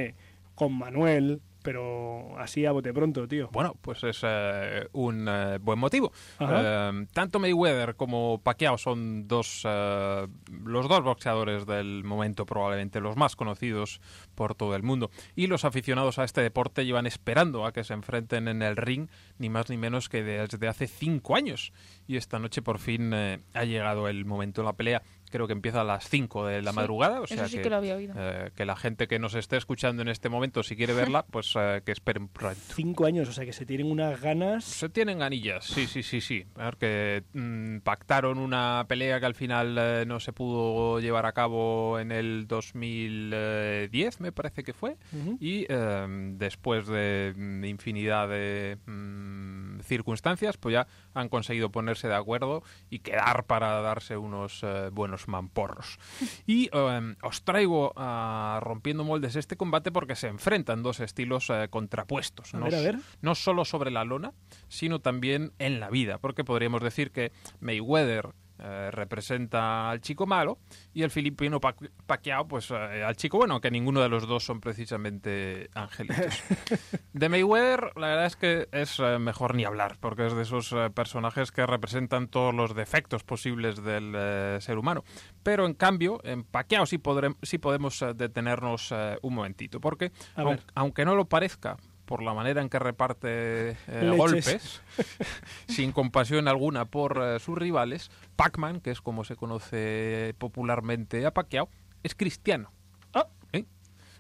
[0.56, 3.50] con Manuel, pero así a bote pronto, tío.
[3.52, 6.12] Bueno, pues es eh, un eh, buen motivo.
[6.40, 13.36] Eh, tanto Mayweather como Pacquiao son dos, los dos boxeadores del momento, probablemente los más
[13.36, 14.02] conocidos
[14.36, 15.12] por todo el mundo.
[15.36, 19.10] Y los aficionados a este deporte llevan esperando a que se enfrenten en el ring,
[19.38, 21.74] ni más ni menos que desde hace cinco años.
[22.08, 25.04] Y esta noche por fin ha llegado el momento de la pelea.
[25.30, 27.70] Creo que empieza a las 5 de la Sí, madrugada, o eso sea sí que
[27.70, 28.14] lo había oído.
[28.18, 31.54] eh, que la gente que nos esté escuchando en este momento, si quiere verla, pues
[31.58, 32.56] eh, que esperen un.
[32.76, 34.64] Cinco años, o sea que se tienen unas ganas.
[34.66, 36.46] Se tienen ganillas, sí, sí, sí, sí.
[36.56, 41.26] A ver, que mm, pactaron una pelea que al final eh, no se pudo llevar
[41.26, 44.98] a cabo en el 2010, me parece que fue.
[45.14, 45.38] Ujú.
[45.40, 46.06] Y eh,
[46.38, 53.00] después de mm, infinidad de mm, circunstancias, pues ya han conseguido ponerse de acuerdo y
[53.00, 54.90] quedar para darse unos eh,
[55.28, 56.00] mamporros.
[56.46, 61.68] Y eh, os traigo a Rompiendo Moldes este combate porque se enfrentan dos estilos eh,
[61.70, 62.54] contrapuestos.
[62.54, 63.00] A no ver, a ver.
[63.22, 64.34] no solo sobre la lona,
[64.68, 70.58] sino también en la vida, porque podríamos decir que Mayweather eh, representa al chico malo
[70.94, 74.44] y el filipino Pac- Pacquiao pues eh, al chico bueno, que ninguno de los dos
[74.44, 76.44] son precisamente angelitos.
[77.14, 80.74] De Mayweather la verdad es que es eh, mejor ni hablar, porque es de esos
[80.94, 84.14] personajes que representan todos los defectos posibles del
[84.62, 85.04] ser humano.
[85.44, 87.00] Pero en cambio, en Pacquiao sí,
[87.44, 91.78] sí podemos detenernos un momentito, porque aun- aunque no lo parezca
[92.10, 94.82] por la manera en que reparte eh, golpes,
[95.68, 101.36] sin compasión alguna por eh, sus rivales, Pac-Man, que es como se conoce popularmente a
[101.36, 101.70] Pacquiao,
[102.02, 102.72] es cristiano.
[103.14, 103.28] Ah.
[103.54, 103.66] ¿Eh?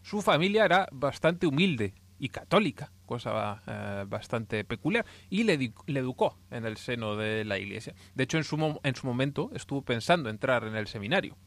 [0.04, 3.64] Su familia era bastante humilde y católica, cosa
[4.08, 7.96] bastante peculiar, y le, le educó en el seno de la iglesia.
[8.14, 11.38] De hecho, en su, en su momento estuvo pensando entrar en el seminario,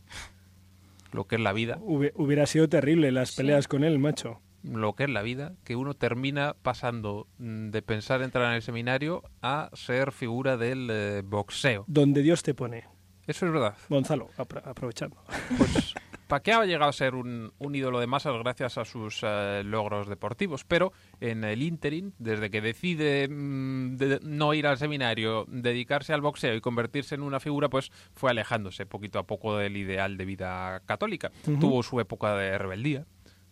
[1.13, 1.79] lo que es la vida.
[1.83, 3.37] Hubiera sido terrible las Sí.
[3.37, 4.41] peleas con él, macho.
[4.63, 8.63] Lo que es la vida, que uno termina pasando mm, de pensar entrar en el
[8.63, 11.85] seminario a ser figura del eh, boxeo.
[11.89, 12.85] Donde Dios te pone.
[13.27, 13.77] Eso es verdad.
[13.89, 15.17] Gonzalo, apro- aprovechando.
[15.57, 15.95] Pues
[16.27, 20.09] Pacquiao ha llegado a ser un, un ídolo de masas gracias a sus eh, logros
[20.09, 20.91] deportivos, pero
[21.21, 26.55] en el interim, desde que decide mm, de- no ir al seminario, dedicarse al boxeo
[26.55, 30.81] y convertirse en una figura, pues fue alejándose poquito a poco del ideal de vida
[30.87, 31.31] católica.
[31.61, 33.05] Tuvo su época de rebeldía,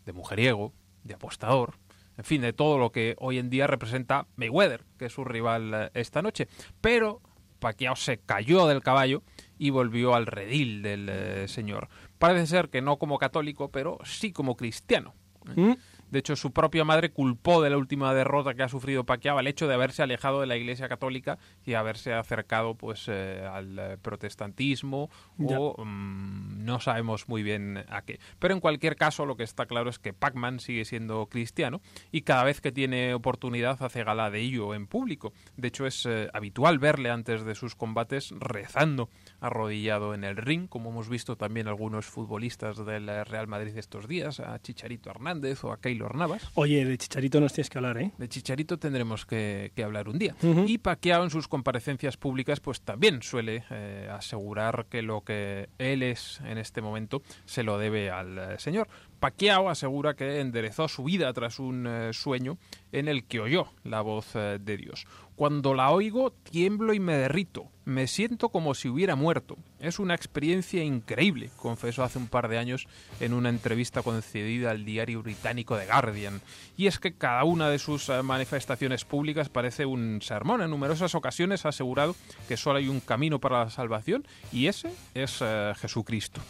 [0.06, 0.72] de mujeriego,
[1.05, 1.74] de apostador,
[2.20, 5.72] en fin, de todo lo que hoy en día representa Mayweather, que es su rival
[5.72, 6.48] eh, esta noche.
[6.82, 7.22] Pero
[7.61, 9.22] Pacquiao se cayó del caballo
[9.59, 11.88] y volvió al redil del eh, señor.
[12.18, 15.14] Parece ser que no como católico, pero sí como cristiano.
[15.57, 15.72] ¿Mm?
[16.11, 19.46] De hecho, su propia madre culpó de la última derrota que ha sufrido Pacquiao el
[19.46, 23.96] hecho de haberse alejado de la Iglesia Católica y haberse acercado pues eh, al eh,
[24.00, 25.58] protestantismo Ya.
[25.58, 28.18] o mm, no sabemos muy bien a qué.
[28.38, 31.80] Pero en cualquier caso, lo que está claro es que Pac-Man sigue siendo cristiano
[32.11, 35.32] y cada vez que tiene oportunidad hace gala de ello en público.
[35.56, 40.68] De hecho, es eh, habitual verle antes de sus combates rezando arrodillado en el ring,
[40.68, 45.72] como hemos visto también algunos futbolistas del Real Madrid estos días, a Chicharito Hernández o
[45.72, 46.51] a Keylor Navas.
[46.55, 48.12] Oye, de Chicharito nos tienes que hablar, ¿eh?
[48.18, 50.34] De Chicharito tendremos que, que hablar un día.
[50.66, 56.03] Y Pacquiao en sus comparecencias públicas pues también suele eh, asegurar que lo que él
[56.03, 58.88] es en este momento se lo debe al eh, Señor.
[59.18, 62.59] Pacquiao asegura que enderezó su vida tras un eh, sueño
[62.92, 65.07] en el que oyó la voz de Dios.
[65.41, 67.64] Cuando la oigo, tiemblo y me derrito.
[67.86, 69.57] Me siento como si hubiera muerto.
[69.78, 72.86] Es una experiencia increíble, confesó hace un par de años
[73.20, 76.43] en una entrevista concedida al diario británico The Guardian.
[76.76, 80.61] Y es que cada una de sus eh, manifestaciones públicas parece un sermón.
[80.61, 82.14] En numerosas ocasiones ha asegurado
[82.47, 86.43] que solo hay un camino para la salvación y ese es eh, Jesucristo.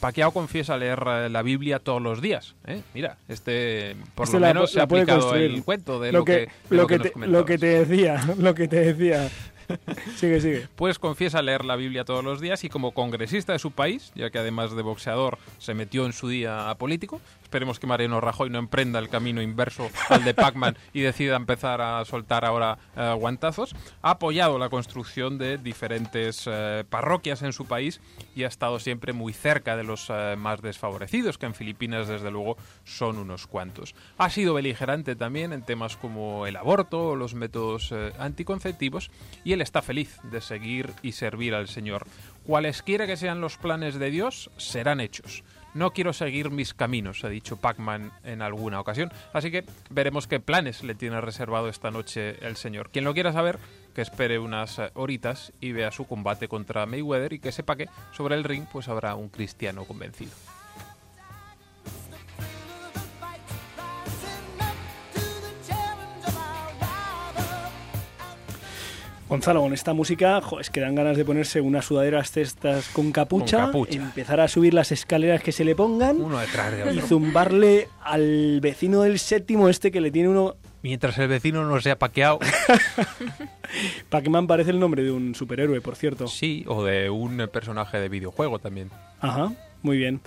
[0.00, 2.54] Pacquiao confiesa leer eh, la Biblia todos los días.
[2.66, 2.82] ¿eh?
[2.94, 5.50] Mira, este por Este lo la- menos se ha la aplicado construir.
[5.50, 6.32] el cuento de lo, que,
[6.70, 9.28] de lo, que te, lo que te decía, lo que te decía.
[10.16, 10.68] sigue, sigue.
[10.76, 14.30] Pues confiesa leer la Biblia todos los días y como congresista de su país, ya
[14.30, 18.50] que además de boxeador se metió en su día a político, esperemos que Mariano Rajoy
[18.50, 23.14] no emprenda el camino inverso al de Pac-Man y decida empezar a soltar ahora eh,
[23.18, 28.02] guantazos, ha apoyado la construcción de diferentes eh, parroquias en su país
[28.36, 32.30] y ha estado siempre muy cerca de los eh, más desfavorecidos, que en Filipinas desde
[32.30, 33.94] luego son unos cuantos.
[34.18, 39.10] Ha sido beligerante también en temas como el aborto o los métodos anticonceptivos
[39.42, 42.06] y él está feliz de seguir y servir al Señor.
[42.44, 45.44] Cualesquiera que sean los planes de Dios, serán hechos.
[45.74, 49.12] No quiero seguir mis caminos, ha dicho Pac-Man en alguna ocasión.
[49.32, 52.90] Así que veremos qué planes le tiene reservado esta noche el Señor.
[52.90, 53.58] Quien lo quiera saber,
[53.94, 57.88] que espere unas eh, horitas y vea su combate contra Mayweather y que sepa que
[58.12, 60.32] sobre el ring pues habrá un cristiano convencido.
[69.28, 73.12] Gonzalo, con esta música, jo, es que dan ganas de ponerse unas sudaderas cestas con
[73.12, 73.96] capucha, Con capucha.
[73.96, 78.60] empezar a subir las escaleras que se le pongan Uno detrás de y zumbarle al
[78.62, 80.56] vecino del séptimo este que le tiene uno...
[80.82, 82.38] Mientras el vecino no sea paqueado.
[84.08, 86.26] Pac-Man parece el nombre de un superhéroe, por cierto.
[86.28, 88.90] Sí, o de un personaje de videojuego también.
[89.20, 89.52] Ajá,
[89.82, 90.20] muy bien.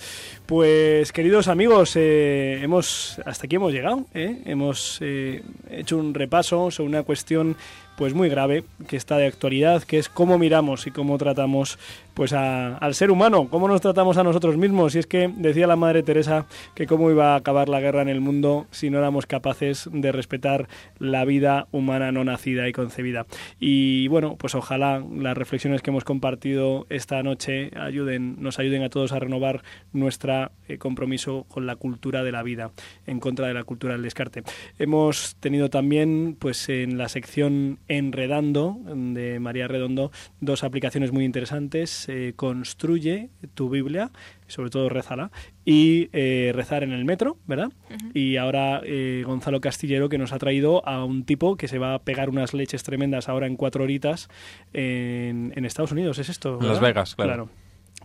[0.45, 4.05] Pues queridos amigos, eh, hemos hasta aquí hemos llegado.
[4.13, 4.41] ¿eh?
[4.45, 7.55] Hemos eh, hecho un repaso sobre una cuestión
[7.97, 11.77] pues muy grave que está de actualidad, que es cómo miramos y cómo tratamos
[12.13, 14.95] pues a- al ser humano, cómo nos tratamos a nosotros mismos.
[14.95, 16.45] Y es que decía la Madre Teresa
[16.75, 20.11] que cómo iba a acabar la guerra en el mundo si no éramos capaces de
[20.11, 20.67] respetar
[20.99, 23.25] la vida humana no nacida y concebida.
[23.59, 28.89] Y bueno, pues ojalá las reflexiones que hemos compartido esta noche ayuden, nos ayuden a
[28.89, 32.71] todos a renovar nuestro compromiso con la cultura de la vida,
[33.07, 34.43] en contra de la cultura del descarte.
[34.79, 42.00] Hemos tenido también, pues en la sección Enredando de María Redondo, dos aplicaciones muy interesantes.
[42.09, 44.11] Eh, construye tu Biblia,
[44.47, 45.31] sobre todo rezala,
[45.65, 47.71] y eh, rezar en el metro, ¿verdad?
[48.13, 51.93] Y ahora eh, Gonzalo Castillero que nos ha traído a un tipo que se va
[51.93, 54.29] a pegar unas leches tremendas ahora en cuatro horitas
[54.73, 56.57] en, en Estados Unidos, ¿es esto?
[56.59, 56.81] En Las?
[56.81, 57.29] Vegas, claro.
[57.31, 57.49] Claro,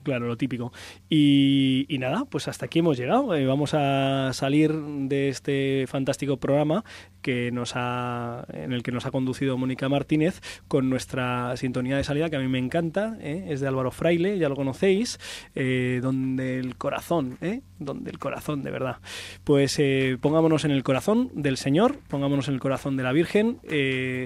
[0.07, 0.73] lo típico.
[1.09, 3.35] Y, nada, pues hasta aquí hemos llegado.
[3.35, 6.85] Eh, vamos a salir de este fantástico programa
[7.23, 12.05] que nos ha, en el que nos ha conducido Mónica Martínez con nuestra sintonía de
[12.05, 13.17] salida que a mí me encanta.
[13.21, 13.47] ¿eh?
[13.49, 15.19] Es de Álvaro Fraile, ya lo conocéis.
[15.55, 17.63] eh, donde el corazón, ¿eh?
[17.79, 18.99] donde el corazón, de verdad.
[19.45, 23.59] Pues eh, pongámonos en el corazón del Señor, pongámonos en el corazón de la Virgen.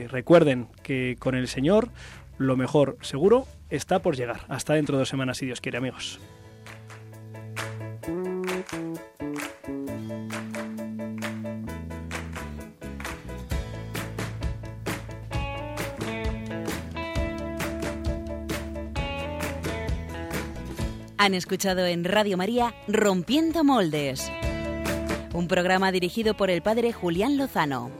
[0.08, 1.90] recuerden que con el Señor
[2.38, 4.40] lo mejor seguro está por llegar.
[4.48, 6.20] Hasta dentro de dos semanas, si Dios quiere, amigos.
[21.22, 24.32] Han escuchado en Radio María Rompiendo Moldes,
[25.34, 27.99] un programa dirigido por el padre Julián Lozano.